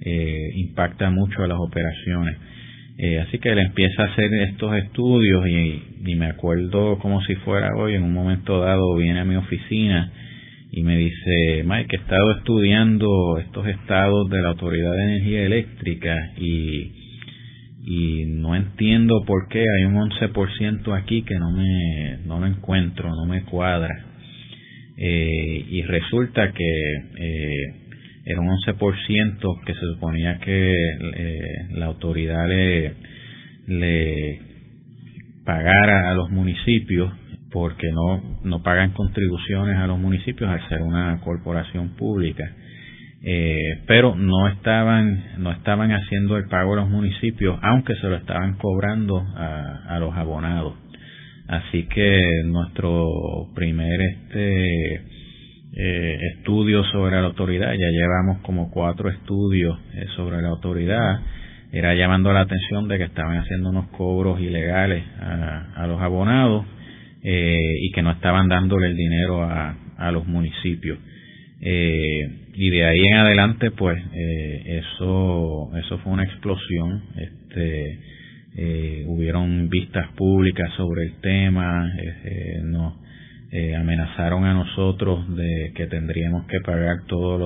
[0.02, 2.36] eh, impacta mucho a las operaciones.
[2.98, 7.34] Eh, así que él empieza a hacer estos estudios y, y, me acuerdo como si
[7.36, 10.12] fuera hoy, en un momento dado viene a mi oficina
[10.70, 16.14] y me dice, Mike, he estado estudiando estos estados de la Autoridad de Energía Eléctrica
[16.38, 17.05] y
[17.88, 23.10] y no entiendo por qué hay un 11% aquí que no me no lo encuentro,
[23.10, 24.04] no me cuadra.
[24.96, 26.64] Eh, y resulta que
[27.18, 27.74] eh,
[28.24, 31.38] era un 11% que se suponía que eh,
[31.74, 32.94] la autoridad le,
[33.68, 34.40] le
[35.44, 37.12] pagara a los municipios
[37.52, 42.52] porque no, no pagan contribuciones a los municipios al ser una corporación pública
[43.22, 48.16] eh, pero no estaban no estaban haciendo el pago a los municipios aunque se lo
[48.16, 50.74] estaban cobrando a, los abonados
[51.48, 53.08] así que nuestro
[53.54, 54.94] primer este
[55.78, 61.20] eh, estudio sobre la autoridad ya llevamos como cuatro estudios eh, sobre la autoridad
[61.72, 66.64] era llamando la atención de que estaban haciendo unos cobros ilegales a, los abonados
[67.22, 70.98] y que no estaban dándole el dinero a los municipios.
[71.60, 77.02] Y de ahí en adelante, pues, eso, eso fue una explosión.
[77.16, 77.98] Este,
[78.58, 82.94] eh, hubieron vistas públicas sobre el tema, eh, eh, nos
[83.78, 87.38] amenazaron a nosotros de que tendríamos que pagar todos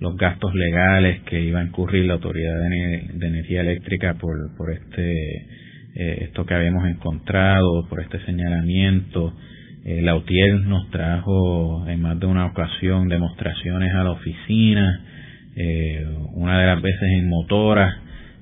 [0.00, 5.46] los, gastos legales que iba a incurrir la Autoridad de, Energía Eléctrica por, por este
[5.94, 9.34] esto que habíamos encontrado, por este señalamiento.
[10.02, 15.00] La UTIER nos trajo en más de una ocasión demostraciones a la oficina,
[16.34, 17.94] una de las veces en motoras,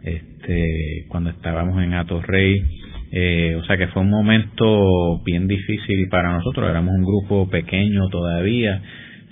[0.03, 2.63] este, cuando estábamos en Atorrey.
[3.11, 8.09] Eh, o sea que fue un momento bien difícil para nosotros, éramos un grupo pequeño
[8.09, 8.83] todavía,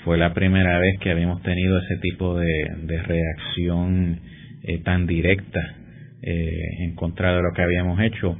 [0.04, 4.20] fue la primera vez que habíamos tenido ese tipo de, reacción
[4.62, 5.60] eh, tan directa
[6.22, 8.36] eh, en contra de lo que habíamos hecho.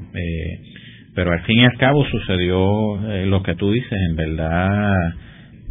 [1.15, 2.97] Pero al fin y al cabo sucedió
[3.27, 5.15] lo que tú dices, en verdad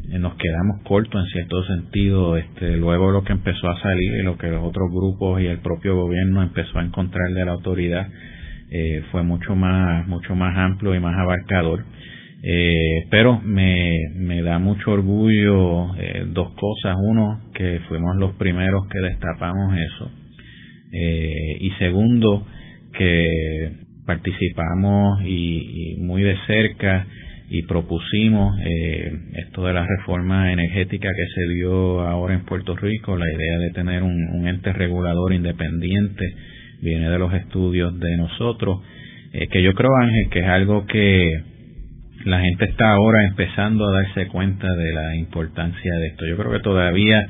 [0.10, 4.24] eh, nos quedamos cortos en cierto sentido este luego lo que empezó a salir y
[4.24, 8.08] lo que los otros grupos y el propio gobierno empezó a encontrar de la autoridad
[8.70, 11.86] eh, fue mucho más mucho más amplio y más abarcador.
[12.46, 15.92] Eh, pero me, me da mucho orgullo
[16.34, 16.98] dos cosas.
[17.00, 20.12] Uno que fuimos los primeros que destapamos eso.
[20.92, 22.46] Y segundo
[22.98, 27.08] que participamos y muy de cerca
[27.54, 33.16] y propusimos eh, esto de la reforma energética que se dio ahora en Puerto Rico,
[33.16, 36.26] la idea de tener un, ente regulador independiente,
[36.82, 38.82] viene de los estudios de nosotros,
[39.34, 41.30] eh, que yo creo, Ángel, que es algo que
[42.26, 46.26] la gente está ahora empezando a darse cuenta de la importancia de esto.
[46.26, 47.24] Yo creo que todavía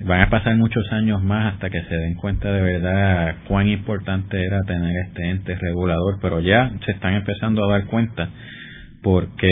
[0.00, 4.42] van a pasar muchos años más hasta que se den cuenta de verdad cuán importante
[4.44, 8.28] era tener este ente regulador, pero ya se están empezando a dar cuenta
[9.02, 9.48] porque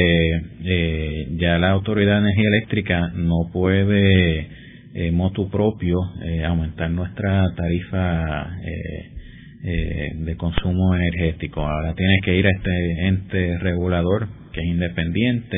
[0.64, 4.48] eh, ya la Autoridad de Energía Eléctrica no puede
[4.94, 11.60] eh, motu propio eh, aumentar nuestra tarifa eh, de consumo energético.
[11.60, 15.56] Ahora tiene que ir a este ente regulador que es independiente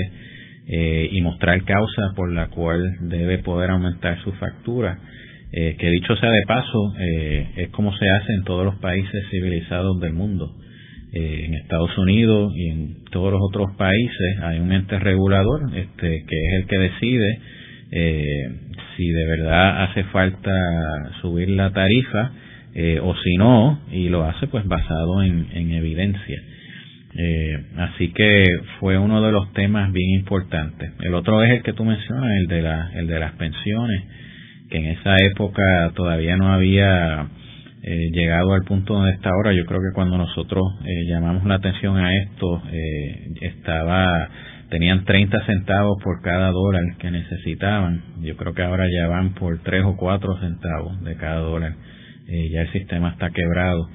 [0.67, 4.99] y mostrar causa por la cual debe poder aumentar su factura.
[5.53, 6.95] que dicho sea de paso,
[7.57, 10.55] es como se hace en todos los países civilizados del mundo
[11.17, 16.25] eh, en Estados Unidos y en todos los otros países hay un ente regulador este,
[16.27, 17.39] que es el que decide
[17.93, 18.49] eh,
[18.97, 20.51] si de verdad hace falta
[21.21, 22.33] subir la tarifa
[22.75, 26.43] eh, o si no, y lo hace pues basado en, evidencia.
[27.77, 28.45] Así que
[28.81, 30.93] fue uno de los temas bien importantes.
[31.01, 34.03] El otro es el que tú mencionas, el de, la, el de las pensiones,
[34.71, 37.29] que en esa época todavía no había
[37.83, 41.57] eh, llegado al punto donde está ahora, yo creo que cuando nosotros eh, llamamos la
[41.57, 44.29] atención a esto, eh, estaba
[44.71, 48.03] tenían 30 centavos por cada dólar que necesitaban.
[48.23, 51.75] Yo creo que ahora ya van por 3 o 4 centavos de cada dólar.
[52.27, 53.89] Eh, ya el sistema está quebrado.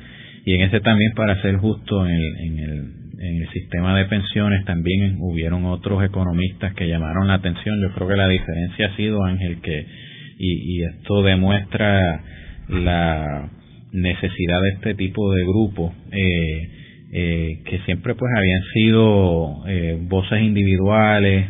[0.45, 4.05] Y en ese también, para ser justo, en el, en el, en el sistema de
[4.05, 7.81] pensiones también hubieron otros economistas que llamaron la atención.
[7.81, 9.85] Yo creo que la diferencia ha sido, Ángel, que,
[10.37, 12.23] y, y esto demuestra
[12.69, 13.49] la
[13.91, 16.69] necesidad de este tipo de grupos eh,
[17.11, 21.49] eh, que siempre pues habían sido eh, voces individuales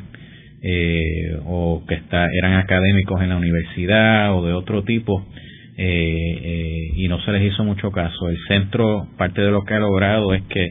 [1.45, 5.25] o que está, eran académicos en la universidad o de otro tipo
[5.77, 8.29] y no se les hizo mucho caso.
[8.29, 10.67] El centro, parte de lo que ha logrado es que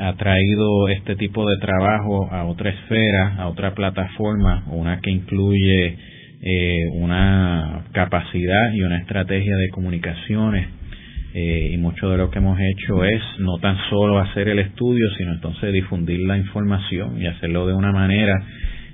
[0.00, 5.98] ha traído este tipo de trabajo a otra esfera, a otra plataforma, una que incluye
[6.92, 10.68] una capacidad y una estrategia de comunicaciones
[11.34, 15.04] eh, y mucho de lo que hemos hecho es no tan solo hacer el estudio,
[15.18, 18.34] sino entonces difundir la información y hacerlo de una manera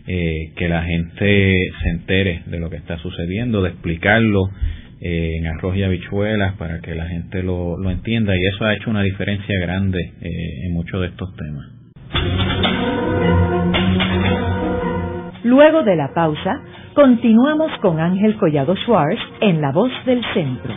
[0.07, 4.51] eh, que la gente se entere de lo que está sucediendo, de explicarlo
[5.05, 8.75] eh, en arroz y habichuelas para que la gente lo, lo entienda y eso ha
[8.75, 11.75] hecho una diferencia grande en muchos de estos temas.
[15.45, 16.63] Luego de la pausa,
[16.95, 20.75] continuamos con Ángel Collado Schwartz en La Voz del Centro.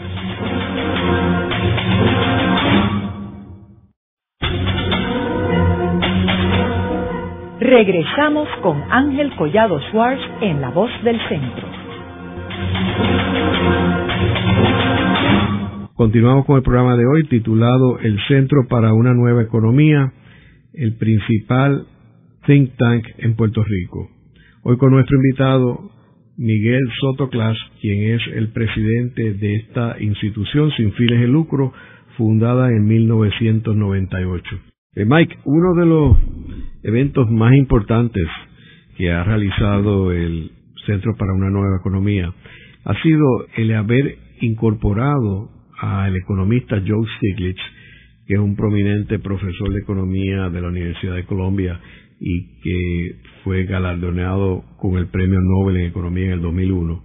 [7.59, 11.86] Regresamos con Ángel Collado Schwartz en La Voz del Centro.
[15.97, 20.13] Continuamos con el programa de hoy titulado El Centro para una Nueva Economía,
[20.71, 21.87] el principal
[22.45, 24.07] think tank en Puerto Rico.
[24.61, 25.89] Hoy con nuestro invitado
[26.37, 31.73] Miguel Soto Clas, quien es el presidente de esta institución sin fines de lucro
[32.15, 34.55] fundada en 1998.
[34.97, 36.17] Mike, uno de los
[36.83, 38.27] eventos más importantes
[38.97, 40.51] que ha realizado el
[40.85, 42.31] Centro para una Nueva Economía
[42.85, 47.61] ha sido el haber incorporado al economista Joe Stiglitz,
[48.25, 51.79] que es un prominente profesor de economía de la Universidad de Colombia
[52.19, 57.03] y que fue galardonado con el Premio Nobel en Economía en el 2001,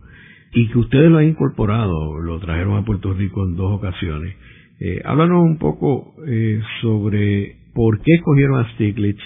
[0.54, 4.34] y que ustedes lo han incorporado, lo trajeron a Puerto Rico en dos ocasiones.
[4.80, 9.20] Eh, háblanos un poco eh, sobre por qué escogieron a Stiglitz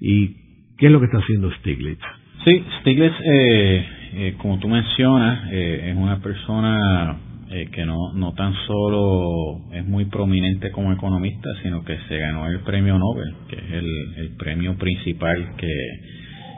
[0.00, 0.36] y
[0.76, 2.00] qué es lo que está haciendo Stiglitz.
[2.44, 7.18] Sí, Stiglitz, eh, eh como tú mencionas, eh, es una persona
[7.50, 12.46] eh, que no, no tan solo es muy prominente como economista, sino que se ganó
[12.46, 15.74] el premio Nobel, que es el, el premio principal que,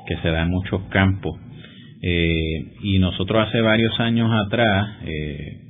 [0.07, 1.39] que se da en muchos campos.
[2.03, 5.61] Eh, y nosotros hace varios años atrás eh,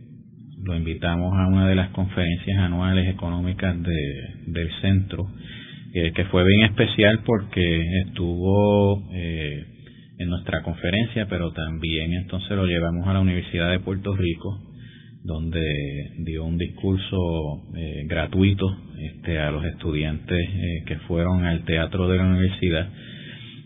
[0.62, 5.26] lo invitamos a una de las conferencias anuales económicas de, del centro,
[5.92, 9.64] eh, que fue bien especial porque estuvo eh,
[10.18, 14.58] en nuestra conferencia, pero también entonces lo llevamos a la Universidad de Puerto Rico,
[15.22, 18.66] donde dio un discurso eh, gratuito
[18.98, 22.88] este, a los estudiantes eh, que fueron al teatro de la universidad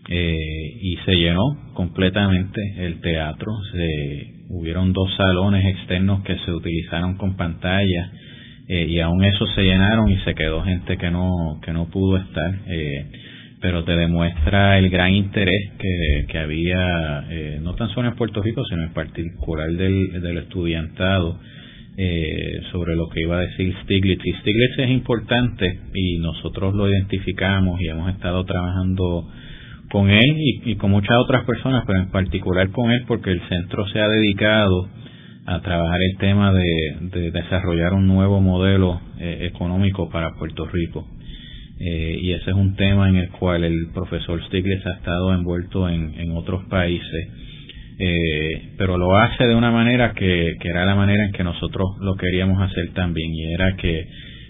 [0.09, 3.51] eh, y se llenó completamente el teatro.
[3.71, 8.11] Se, hubieron dos salones externos que se utilizaron con pantalla
[8.67, 12.17] eh, y aún eso se llenaron y se quedó gente que no que no pudo
[12.17, 12.55] estar.
[12.67, 13.05] Eh,
[13.61, 18.41] pero te demuestra el gran interés que, que había, eh, no tan solo en Puerto
[18.41, 21.39] Rico, sino en particular del, del estudiantado,
[21.97, 24.21] eh, sobre lo que iba a decir Stiglitz.
[24.25, 29.29] Y Stiglitz es importante y nosotros lo identificamos y hemos estado trabajando
[29.89, 30.35] con él
[30.65, 34.09] y, con muchas otras personas, pero en particular con él porque el centro se ha
[34.09, 34.89] dedicado
[35.45, 41.07] a trabajar el tema de, desarrollar un nuevo modelo eh, económico para Puerto Rico.
[41.77, 45.89] Eh, y ese es un tema en el cual el profesor Stiglitz ha estado envuelto
[45.89, 47.29] en, en otros países,
[47.99, 51.97] eh, pero lo hace de una manera que, que, era la manera en que nosotros
[51.99, 54.07] lo queríamos hacer también, y era que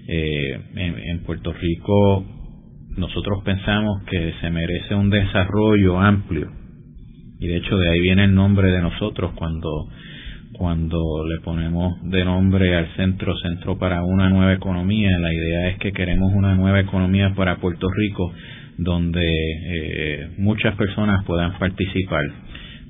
[0.08, 2.26] eh, en, en Puerto Rico
[2.96, 6.52] nosotros pensamos que se merece un desarrollo amplio,
[7.40, 9.90] y de hecho de ahí viene el nombre de nosotros cuando
[10.58, 15.78] cuando le ponemos de nombre al centro Centro para una nueva economía, la idea es
[15.78, 18.34] que queremos una nueva economía para Puerto Rico
[18.78, 22.24] donde eh, muchas personas puedan participar.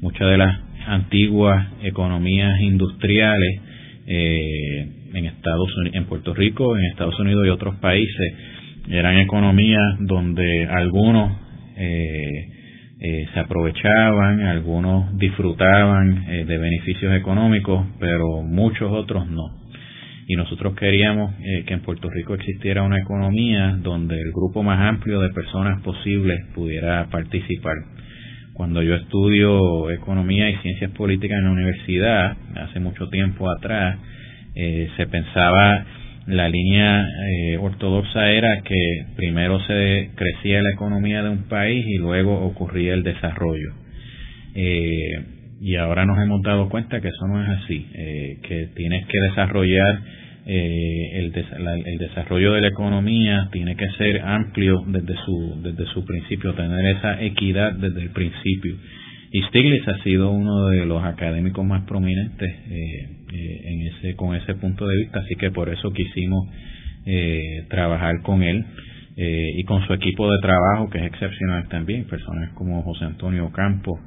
[0.02, 3.62] Muchas de las antiguas economías industriales
[4.08, 8.34] eh, en Estados en Puerto Rico, en Estados Unidos y otros países
[8.90, 11.32] eran economías donde algunos
[11.78, 12.55] eh,
[12.98, 19.44] eh, se aprovechaban, algunos disfrutaban eh, de beneficios económicos, pero muchos otros no.
[20.28, 24.80] Y nosotros queríamos eh, que en Puerto Rico existiera una economía donde el grupo más
[24.80, 27.76] amplio de personas posibles pudiera participar.
[28.54, 34.00] Cuando yo estudio economía y ciencias políticas en la universidad, hace mucho tiempo atrás,
[34.56, 35.86] se pensaba
[36.28, 41.98] la línea eh, ortodoxa era que primero se crecía la economía de un país y
[41.98, 43.74] luego ocurría el desarrollo.
[44.56, 45.24] Eh,
[45.62, 49.20] y ahora nos hemos dado cuenta que eso no es así, eh, que tienes que
[49.30, 50.00] desarrollar
[50.48, 56.54] el, el, desarrollo de la economía tiene que ser amplio desde su desde su principio,
[56.54, 58.76] tener esa equidad desde el principio.
[59.32, 64.56] Y Stiglitz ha sido uno de los académicos más prominentes eh, en ese con ese
[64.56, 66.48] punto de vista así que por eso quisimos
[67.06, 68.64] eh, trabajar con él
[69.18, 73.52] eh, y con su equipo de trabajo que es excepcional también personas como José Antonio
[73.52, 74.00] Campos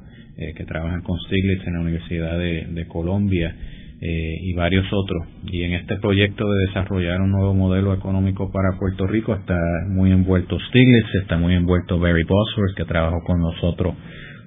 [0.55, 3.53] que trabajan con Stiglitz en la Universidad de, Colombia
[3.99, 5.27] y varios otros.
[5.51, 9.59] Y en este proyecto de desarrollar un nuevo modelo económico para Puerto Rico está
[9.89, 13.95] muy envuelto Stiglitz está muy envuelto Barry Bosworth que trabajó con nosotros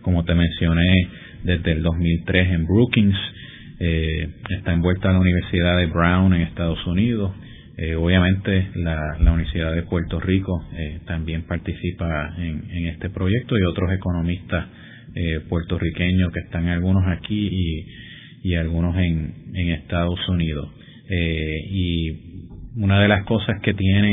[0.02, 1.08] como te mencioné
[1.44, 3.16] desde el 2003 en Brookings
[3.80, 7.32] eh, está envuelta en la Universidad de Brown en Estados Unidos.
[7.76, 13.58] Eh, obviamente la, la, Universidad de Puerto Rico eh, también participa en, en, este proyecto
[13.58, 14.66] y otros economistas
[15.14, 20.68] eh, puertorriqueños que están algunos aquí y, y algunos en, en Estados Unidos.
[21.08, 22.10] Eh, y
[22.76, 24.10] una de las cosas que tiene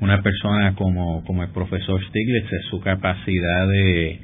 [0.00, 4.20] una persona como, como el profesor Stiglitz es su capacidad de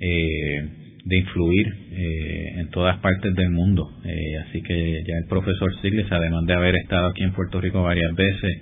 [0.00, 3.90] eh, de influir eh, en todas partes del mundo.
[4.04, 7.82] Eh, así que ya el profesor Sigles, además de haber estado aquí en Puerto Rico
[7.82, 8.58] varias veces,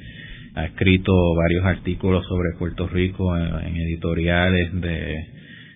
[0.55, 5.25] ha escrito varios artículos sobre Puerto Rico en, editoriales de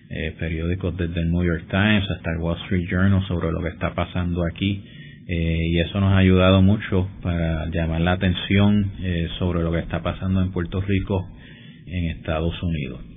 [0.09, 3.69] eh, periódicos desde el New York Times hasta el Wall Street Journal sobre lo que
[3.69, 4.83] está pasando aquí.
[5.29, 8.91] y eso nos ha ayudado mucho para llamar la atención
[9.39, 11.27] sobre lo que está pasando en Puerto Rico
[11.85, 13.16] en Estados Unidos.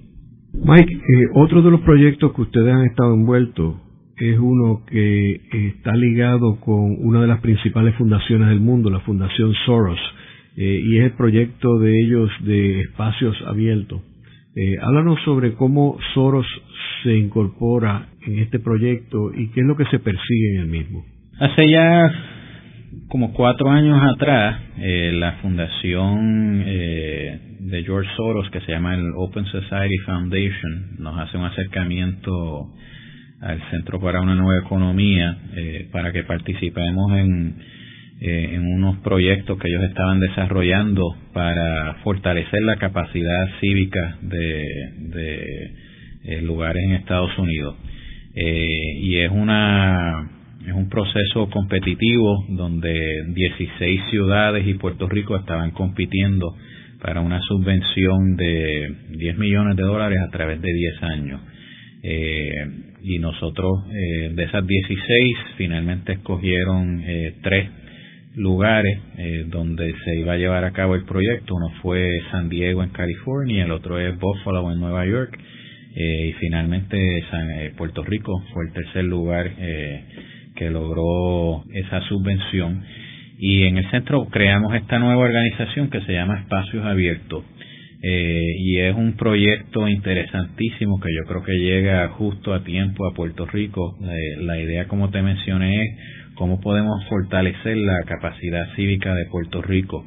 [0.52, 3.76] Mike, eh, otro de los proyectos que ustedes han estado envueltos
[4.16, 9.54] es uno que está ligado con una de las principales fundaciones del mundo, la Fundación
[9.64, 9.98] Soros,
[10.56, 14.02] eh, y es el proyecto de ellos de espacios abiertos.
[14.56, 16.46] Eh, háblanos sobre cómo Soros
[17.02, 21.04] se incorpora en este proyecto y qué es lo que se persigue en el mismo.
[21.38, 22.12] Hace ya
[23.08, 29.12] como cuatro años atrás, eh, la fundación eh, de George Soros, que se llama el
[29.16, 32.72] Open Society Foundation, nos hace un acercamiento
[33.40, 37.56] al Centro para una Nueva Economía eh, para que participemos en,
[38.20, 45.72] en unos proyectos que ellos estaban desarrollando para fortalecer la capacidad cívica de,
[46.24, 47.76] de lugares en Estados Unidos.
[48.34, 56.54] y es una es un proceso competitivo donde 16 ciudades y Puerto Rico estaban compitiendo
[57.00, 61.40] para una subvención de 10 millones de dólares a través de 10 años.
[62.02, 62.50] Eh,
[63.02, 67.70] y nosotros eh, de esas 16 finalmente escogieron eh, tres
[68.36, 68.96] lugares
[69.48, 71.56] donde se iba a llevar a cabo el proyecto.
[71.56, 75.36] Uno fue San Diego en California, el otro es Buffalo en Nueva York
[75.96, 76.96] y finalmente
[77.28, 79.50] San, Puerto Rico fue el tercer lugar
[80.54, 82.82] que logró esa subvención.
[83.38, 87.44] Y en el centro creamos esta nueva organización que se llama Espacios Abiertos.
[88.02, 93.14] Eh, y es un proyecto interesantísimo que yo creo que llega justo a tiempo a
[93.14, 93.96] Puerto Rico.
[94.38, 95.90] la idea, como te mencioné, es
[96.34, 100.06] cómo podemos fortalecer la capacidad cívica de Puerto Rico,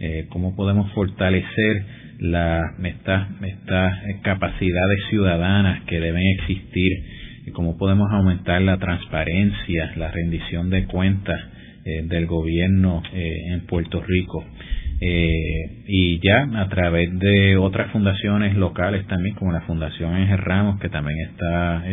[0.00, 1.82] eh, cómo podemos fortalecer
[2.18, 6.92] las estas, estas capacidades ciudadanas que deben existir
[7.50, 11.40] cómo podemos aumentar la transparencia, la rendición de cuentas
[11.82, 14.44] eh, del gobierno eh, en Puerto Rico.
[15.00, 20.78] Eh, y ya a través de otras fundaciones locales también, como la Fundación Ángel Ramos,
[20.78, 21.84] que también está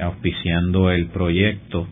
[0.00, 1.86] auspiciando el proyecto,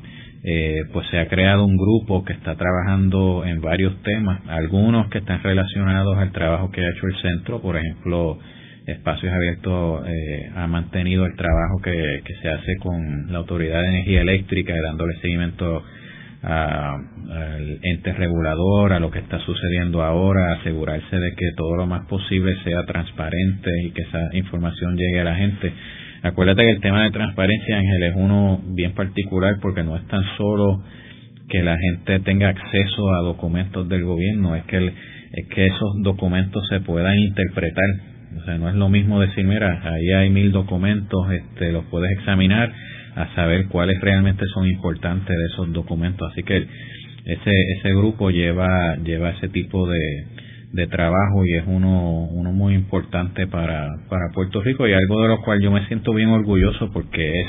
[0.92, 5.42] pues se ha creado un grupo que está trabajando en varios temas, algunos que están
[5.42, 8.38] relacionados al trabajo que ha hecho el centro, por ejemplo,
[8.86, 14.22] Espacios Abiertos eh, ha mantenido el trabajo que, se hace con la Autoridad de Energía
[14.22, 15.84] Eléctrica, dándole seguimiento
[16.42, 22.06] al ente regulador, a lo que está sucediendo ahora, asegurarse de que todo lo más
[22.06, 25.72] posible sea transparente y que esa información llegue a la gente.
[26.22, 30.24] Acuérdate que el tema de transparencia, Ángel, es uno bien particular porque no es tan
[30.36, 30.82] solo
[31.48, 34.92] que la gente tenga acceso a documentos del gobierno, es que,
[35.32, 39.80] es que esos documentos se puedan interpretar o sea, no es lo mismo decir, mira,
[39.84, 42.72] ahí hay mil documentos, este, los puedes examinar
[43.14, 46.30] a saber cuáles realmente son importantes de esos documentos.
[46.32, 46.56] Así que
[47.24, 50.24] ese, ese grupo lleva, lleva ese tipo de,
[50.72, 55.28] de trabajo y es uno, uno muy importante para, para Puerto Rico y algo de
[55.28, 57.46] lo cual yo me siento bien orgulloso porque es,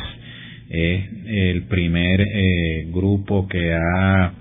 [0.70, 4.34] es el primer eh, grupo que ha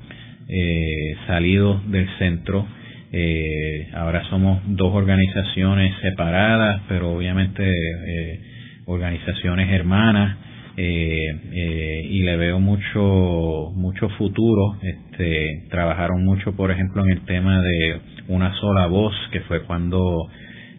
[0.48, 2.66] eh, salido del centro
[3.12, 8.40] eh, ahora somos dos organizaciones separadas, pero obviamente eh,
[8.86, 10.38] organizaciones hermanas.
[10.74, 11.20] Eh,
[11.52, 17.60] eh, y le veo mucho mucho futuro este trabajaron mucho por ejemplo en el tema
[17.60, 20.30] de una sola voz que fue cuando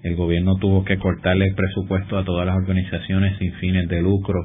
[0.01, 4.39] el gobierno tuvo que cortarle el presupuesto a todas las organizaciones sin fines de lucro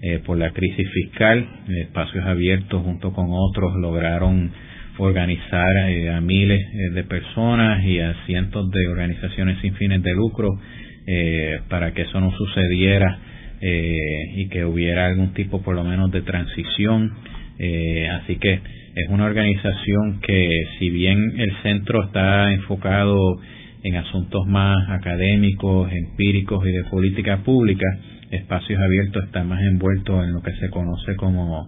[0.00, 4.50] eh, por la crisis fiscal espacios abiertos junto con otros lograron
[4.98, 10.12] organizar eh, a miles eh, de personas y a cientos de organizaciones sin fines de
[10.14, 10.58] lucro
[11.06, 13.18] eh, para que eso no sucediera
[13.58, 17.10] y que hubiera algún tipo por lo menos de transición.
[18.20, 18.60] así que
[18.94, 23.16] es una organización que si bien el centro está enfocado
[23.82, 27.86] en asuntos más académicos, empíricos y de política pública,
[28.30, 31.66] Espacios Abiertos está más envuelto en lo que se conoce como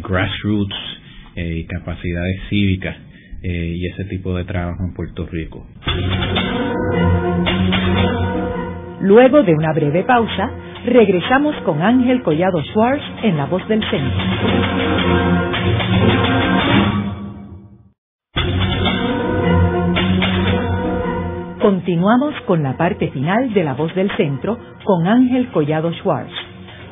[0.00, 1.07] grassroots eh,
[1.40, 2.96] y capacidades cívicas
[3.42, 5.66] eh, y ese tipo de trabajo en Puerto Rico.
[9.00, 10.50] Luego de una breve pausa,
[10.84, 14.18] regresamos con Ángel Collado Schwartz en La Voz del Centro.
[21.60, 26.32] Continuamos con la parte final de La Voz del Centro con Ángel Collado Schwartz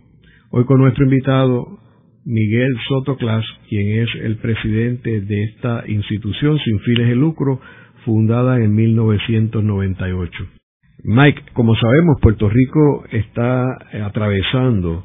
[0.50, 1.78] Hoy con nuestro invitado
[2.26, 7.62] Miguel Soto Clas, quien es el presidente de esta institución sin fines de lucro
[8.04, 10.46] fundada en 1998.
[11.04, 15.04] Mike, como sabemos, Puerto Rico está atravesando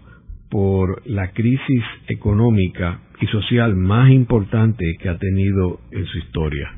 [0.49, 6.71] por la crisis económica y social más importante que ha tenido en su historia.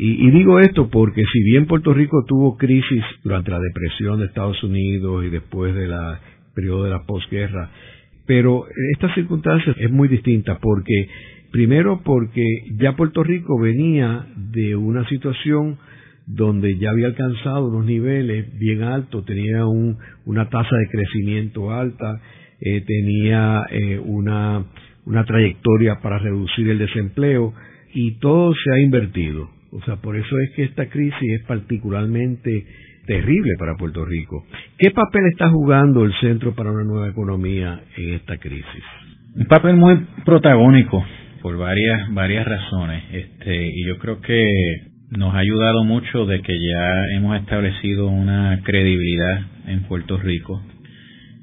[0.00, 4.62] Y, digo esto porque si bien Puerto Rico tuvo crisis durante la depresión de Estados
[4.62, 5.92] Unidos y después del
[6.54, 7.70] periodo de la posguerra,
[8.26, 11.08] pero esta circunstancia es muy distinta porque,
[11.50, 12.44] primero porque
[12.78, 15.78] ya Puerto Rico venía de una situación
[16.26, 22.20] donde ya había alcanzado unos niveles bien altos, tenía una tasa de crecimiento alta,
[22.60, 24.66] eh, tenía eh, una,
[25.06, 27.54] una trayectoria para reducir el desempleo
[27.94, 29.48] y todo se ha invertido.
[29.72, 32.66] O sea, por eso es que esta crisis es particularmente
[33.06, 34.44] terrible para Puerto Rico.
[34.76, 38.84] ¿Qué papel está jugando el Centro para una Nueva Economía en esta crisis?
[39.34, 39.96] Un papel muy
[40.26, 41.02] protagónico
[41.48, 44.82] por varias varias razones, este, y yo creo que
[45.16, 50.62] nos ha ayudado mucho de que ya hemos establecido una credibilidad en Puerto Rico.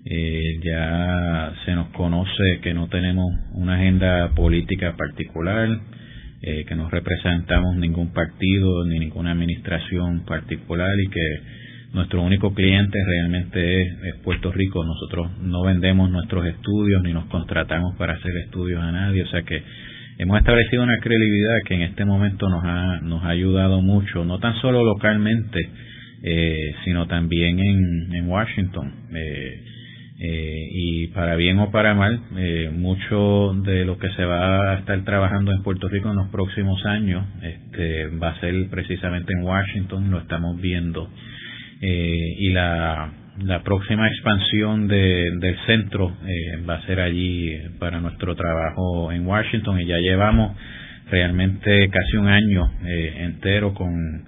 [0.05, 5.69] Eh, ya se nos conoce que no tenemos una agenda política particular,
[6.43, 11.39] eh, que no representamos ningún partido ni ninguna administración particular y que
[11.95, 14.83] nuestro único cliente realmente es, Puerto Rico.
[14.83, 19.43] Nosotros no vendemos nuestros estudios ni nos contratamos para hacer estudios a nadie, o sea
[19.43, 19.63] que
[20.17, 24.39] hemos establecido una credibilidad que en este momento nos ha, nos ha ayudado mucho, no
[24.39, 25.59] tan solo localmente,
[26.23, 28.91] eh, sino también en, en Washington.
[29.13, 29.63] Eh,
[30.17, 34.79] eh, y para bien o para mal, eh, mucho de lo que se va a
[34.79, 39.43] estar trabajando en Puerto Rico en los próximos años este, va a ser precisamente en
[39.43, 41.09] Washington, lo estamos viendo.
[41.81, 48.35] Y la, la próxima expansión de, del centro eh, va a ser allí para nuestro
[48.35, 50.57] trabajo en Washington y ya llevamos
[51.09, 54.23] realmente casi un año eh, entero con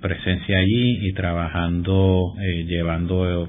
[0.00, 2.34] presencia allí y trabajando,
[2.68, 3.48] llevando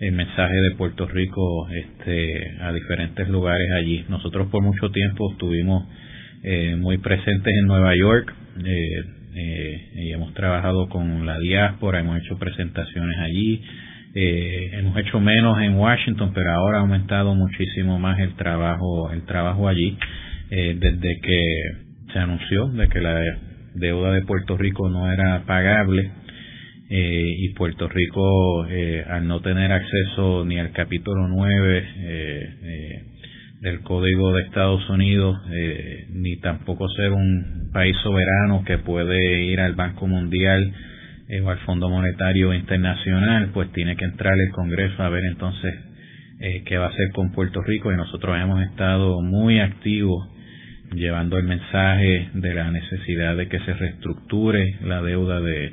[0.00, 4.04] el mensaje de Puerto Rico este, a diferentes lugares allí.
[4.08, 5.88] Nosotros por mucho tiempo estuvimos
[6.42, 8.34] eh, muy presentes en Nueva York
[8.64, 9.04] eh,
[9.34, 13.62] eh, y hemos trabajado con la diáspora, hemos hecho presentaciones allí.
[14.14, 19.68] Hemos hecho menos en Washington, pero ahora ha aumentado muchísimo más el trabajo, el trabajo
[19.68, 19.96] allí
[20.50, 21.44] desde que
[22.12, 23.22] se anunció de que la
[23.74, 26.10] deuda de Puerto Rico no era pagable
[26.92, 33.02] eh, y Puerto Rico, eh, al no tener acceso ni al capítulo 9 eh,
[33.60, 35.38] del Código de Estados Unidos,
[36.08, 40.72] ni tampoco ser un país soberano que puede ir al Banco Mundial
[41.44, 45.74] o al Fondo Monetario Internacional, pues tiene que entrar el Congreso a ver entonces
[46.64, 50.26] qué va a hacer con Puerto Rico y nosotros hemos estado muy activos
[50.92, 55.72] llevando el mensaje de la necesidad de que se reestructure la deuda de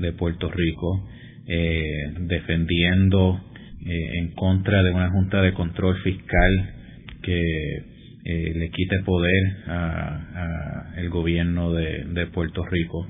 [0.00, 1.08] de Puerto Rico,
[1.46, 3.40] eh, defendiendo
[3.84, 6.74] eh, en contra de una Junta de Control Fiscal
[7.22, 7.76] que
[8.24, 13.06] eh, le quite poder a, el gobierno de, de, Puerto Rico.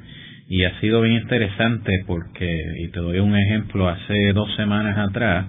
[0.50, 5.46] Y ha sido bien interesante porque, y te doy un ejemplo, hace dos semanas atrás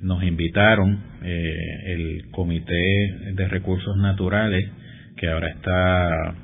[0.00, 4.66] nos invitaron el Comité de Recursos Naturales,
[5.18, 6.34] que ahora está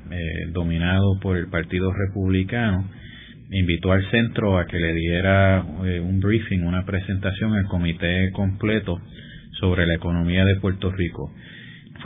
[0.51, 2.87] dominado por el Partido Republicano,
[3.51, 8.99] invitó al centro a que le diera eh, un briefing, una presentación al comité completo
[9.59, 11.31] sobre la economía de Puerto Rico.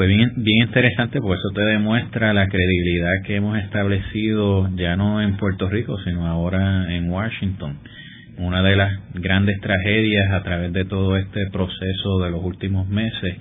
[0.01, 5.21] Fue bien, bien interesante porque eso te demuestra la credibilidad que hemos establecido ya no
[5.21, 7.77] en Puerto Rico, sino ahora en Washington.
[8.39, 13.37] Una de las grandes tragedias a través de todo este proceso de los últimos meses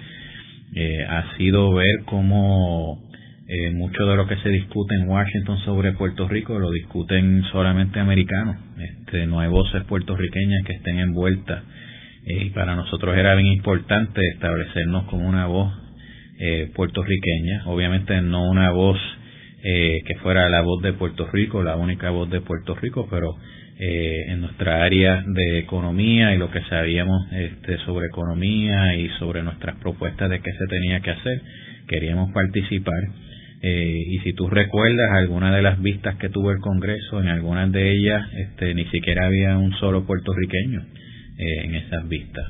[0.75, 3.09] eh, ha sido ver cómo
[3.49, 8.01] eh, mucho de lo que se discute en Washington sobre Puerto Rico lo discuten solamente
[8.01, 8.57] americanos.
[8.79, 11.63] Este, no hay voces puertorriqueñas que estén envueltas.
[12.27, 15.80] Eh, y para nosotros era bien importante establecernos como una voz
[16.41, 17.63] eh, puertorriqueña.
[17.67, 18.99] Obviamente no una voz
[19.63, 23.37] eh, que fuera la voz de Puerto Rico, la única voz de Puerto Rico, pero
[23.79, 29.43] eh, en nuestra área de economía y lo que sabíamos este, sobre economía y sobre
[29.43, 31.43] nuestras propuestas de qué se tenía que hacer,
[31.87, 33.01] queríamos participar
[33.63, 37.71] eh, y si tú recuerdas algunas de las vistas que tuvo el Congreso, en algunas
[37.73, 40.81] de ellas este, ni siquiera había un solo puertorriqueño
[41.39, 42.45] eh, en esas vistas.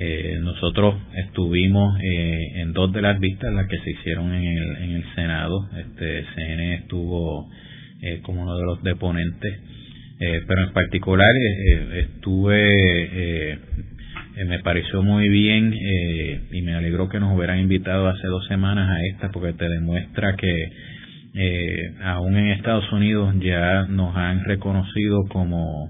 [0.00, 0.94] Eh, nosotros
[1.26, 5.68] estuvimos en dos de las vistas, las que se hicieron en el, en el Senado.
[5.76, 7.50] Este CN estuvo
[8.22, 9.60] como uno de los deponentes,
[10.46, 11.32] pero en particular
[11.96, 13.58] estuve,
[14.46, 18.88] me pareció muy bien eh, y me alegró que nos hubieran invitado hace dos semanas
[18.88, 20.72] a esta porque te demuestra que
[21.34, 25.84] eh, aún en Estados Unidos ya nos han reconocido como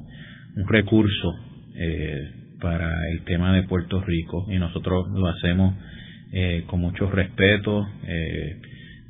[0.57, 1.35] un recurso
[1.77, 2.31] eh,
[2.61, 5.75] para el tema de Puerto Rico y nosotros lo hacemos
[6.33, 8.57] eh, con mucho respeto, eh,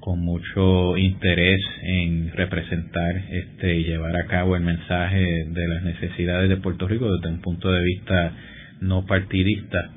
[0.00, 6.48] con mucho interés en representar este y llevar a cabo el mensaje de las necesidades
[6.48, 8.32] de Puerto Rico desde un punto de vista
[8.80, 9.90] no partidista.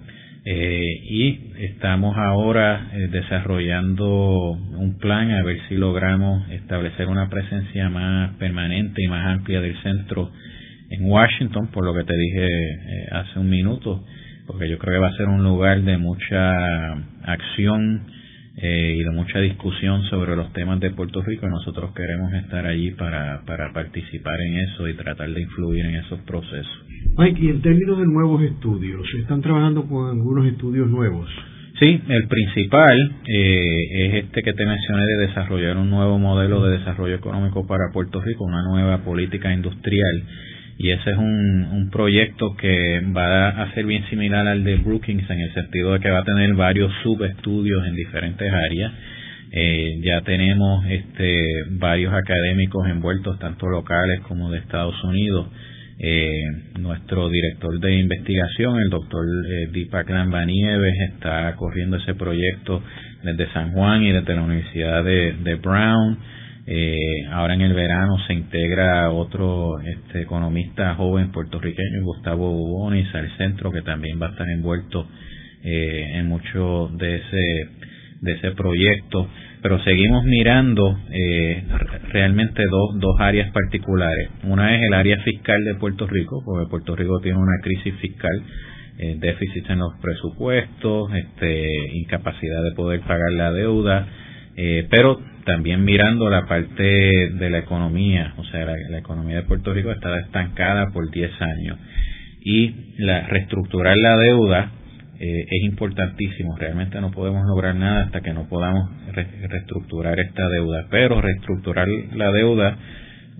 [0.43, 7.89] Eh, y estamos ahora eh, desarrollando un plan a ver si logramos establecer una presencia
[7.89, 10.31] más permanente y más amplia del centro
[10.91, 14.03] en Washington, por lo que te dije eh, hace un minuto,
[14.45, 16.51] porque yo creo que va a ser un lugar de mucha
[17.23, 18.07] acción
[18.57, 22.91] eh, y de mucha discusión sobre los temas de Puerto Rico nosotros queremos estar allí
[22.91, 26.85] para, para participar en eso y tratar de influir en esos procesos.
[27.17, 31.29] Mike, y en términos de nuevos estudios, ¿están trabajando con algunos estudios nuevos?
[31.79, 36.77] Sí, el principal eh, es este que te mencioné de desarrollar un nuevo modelo de
[36.77, 40.23] desarrollo económico para Puerto Rico, una nueva política industrial
[40.83, 45.29] y ese es un, un proyecto que va a ser bien similar al de Brookings
[45.29, 48.91] en el sentido de que va a tener varios subestudios en diferentes áreas.
[49.51, 51.39] Eh, ya tenemos este,
[51.71, 55.49] varios académicos envueltos, tanto locales como de Estados Unidos.
[55.99, 56.41] Eh,
[56.79, 62.81] nuestro director de investigación, el doctor eh, Deepak Lambanieves, está corriendo ese proyecto
[63.21, 66.17] desde San Juan y desde la Universidad de, de Brown.
[66.73, 73.29] Eh, ahora en el verano se integra otro este, economista joven puertorriqueño, Gustavo Bonis, al
[73.35, 75.05] centro, que también va a estar envuelto
[75.65, 77.69] eh, en mucho de ese,
[78.21, 79.27] de ese proyecto.
[79.61, 81.61] Pero seguimos mirando eh,
[82.13, 84.29] realmente dos, dos áreas particulares.
[84.45, 88.43] Una es el área fiscal de Puerto Rico, porque Puerto Rico tiene una crisis fiscal
[88.97, 94.07] eh, déficit en los presupuestos, este, incapacidad de poder pagar la deuda,
[94.55, 99.73] eh, pero también mirando la parte de la economía, o sea, la, economía de Puerto
[99.73, 101.77] Rico está estancada por 10 años
[102.41, 104.71] y la reestructurar la deuda
[105.19, 106.57] eh, es importantísimo.
[106.57, 110.87] Realmente no podemos lograr nada hasta que no podamos reestructurar esta deuda.
[110.89, 112.77] Pero reestructurar la deuda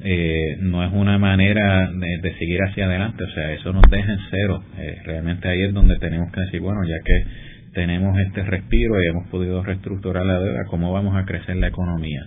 [0.03, 3.23] eh, no es una manera de, seguir hacia adelante.
[3.23, 4.63] O sea, eso nos deja en cero.
[4.77, 7.25] Eh, realmente ahí es donde tenemos que decir, bueno, ya que
[7.73, 12.21] tenemos este respiro y hemos podido reestructurar la deuda, cómo vamos a crecer la economía.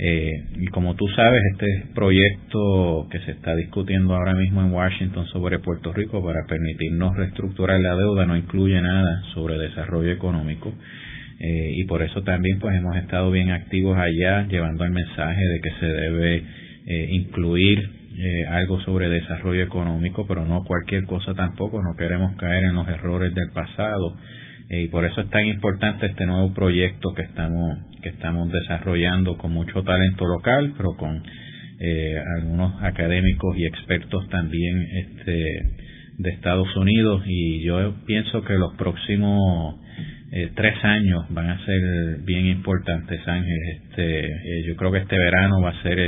[0.00, 5.26] Eh, y como tú sabes, este proyecto que se está discutiendo ahora mismo en Washington
[5.26, 10.72] sobre Puerto Rico para permitirnos reestructurar la deuda no incluye nada sobre desarrollo económico.
[11.40, 15.60] Eh, y por eso también pues hemos estado bien activos allá llevando el mensaje de
[15.60, 16.42] que se debe
[16.86, 22.64] eh, incluir eh, algo sobre desarrollo económico, pero no cualquier cosa tampoco, no queremos caer
[22.64, 24.16] en los errores del pasado
[24.70, 29.52] y por eso es tan importante este nuevo proyecto que estamos que estamos desarrollando con
[29.52, 31.22] mucho talento local pero con
[31.80, 35.62] eh, algunos académicos y expertos también este
[36.18, 37.22] de Estados Unidos.
[37.26, 39.76] Y yo pienso que los próximos
[40.32, 43.58] eh, tres años van a ser bien importantes Ángel.
[43.76, 44.28] Este
[44.66, 45.98] yo creo que este verano va a ser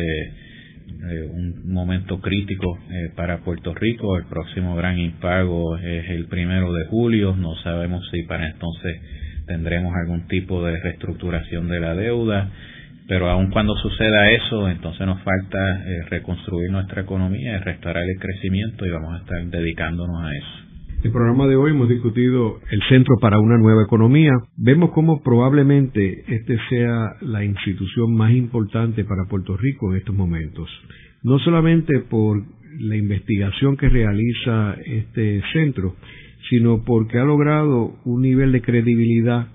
[0.91, 4.17] eh, un momento crítico eh, para Puerto Rico.
[4.17, 7.35] El próximo gran impago es el primero de julio.
[7.37, 9.01] No sabemos si para entonces
[9.47, 12.51] tendremos algún tipo de reestructuración de la deuda.
[13.09, 18.87] Pero aun cuando suceda eso, entonces nos falta eh, reconstruir nuestra economía restaurar el crecimiento
[18.87, 20.70] y vamos a estar dedicándonos a eso.
[21.03, 24.33] El programa de hoy hemos discutido el Centro para una Nueva Economía.
[24.59, 30.69] Vemos cómo probablemente este sea la institución más importante para Puerto Rico en estos momentos.
[31.23, 32.43] No solamente por
[32.79, 35.97] la investigación que realiza este centro,
[36.51, 39.49] sino porque ha logrado un nivel de credibilidad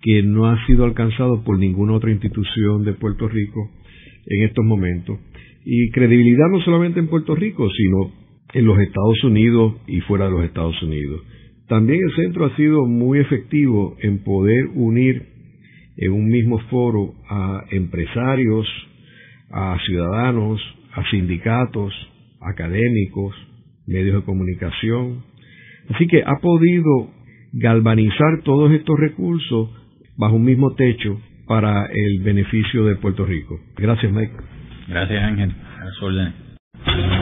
[0.00, 3.70] que no ha sido alcanzado por ninguna otra institución de Puerto Rico
[4.26, 5.16] en estos momentos.
[5.64, 8.21] Y credibilidad no solamente en Puerto Rico, sino
[8.54, 11.22] en los Estados Unidos y fuera de los Estados Unidos.
[11.68, 15.32] También el centro ha sido muy efectivo en poder unir
[15.96, 18.66] en un mismo foro a empresarios,
[19.50, 20.60] a ciudadanos,
[20.92, 21.92] a sindicatos,
[22.40, 23.34] académicos,
[23.86, 25.24] medios de comunicación.
[25.94, 27.10] Así que ha podido
[27.52, 29.70] galvanizar todos estos recursos
[30.16, 33.58] bajo un mismo techo para el beneficio de Puerto Rico.
[33.76, 34.32] Gracias, Mike.
[34.88, 35.50] Gracias, Ángel.
[35.50, 37.21] A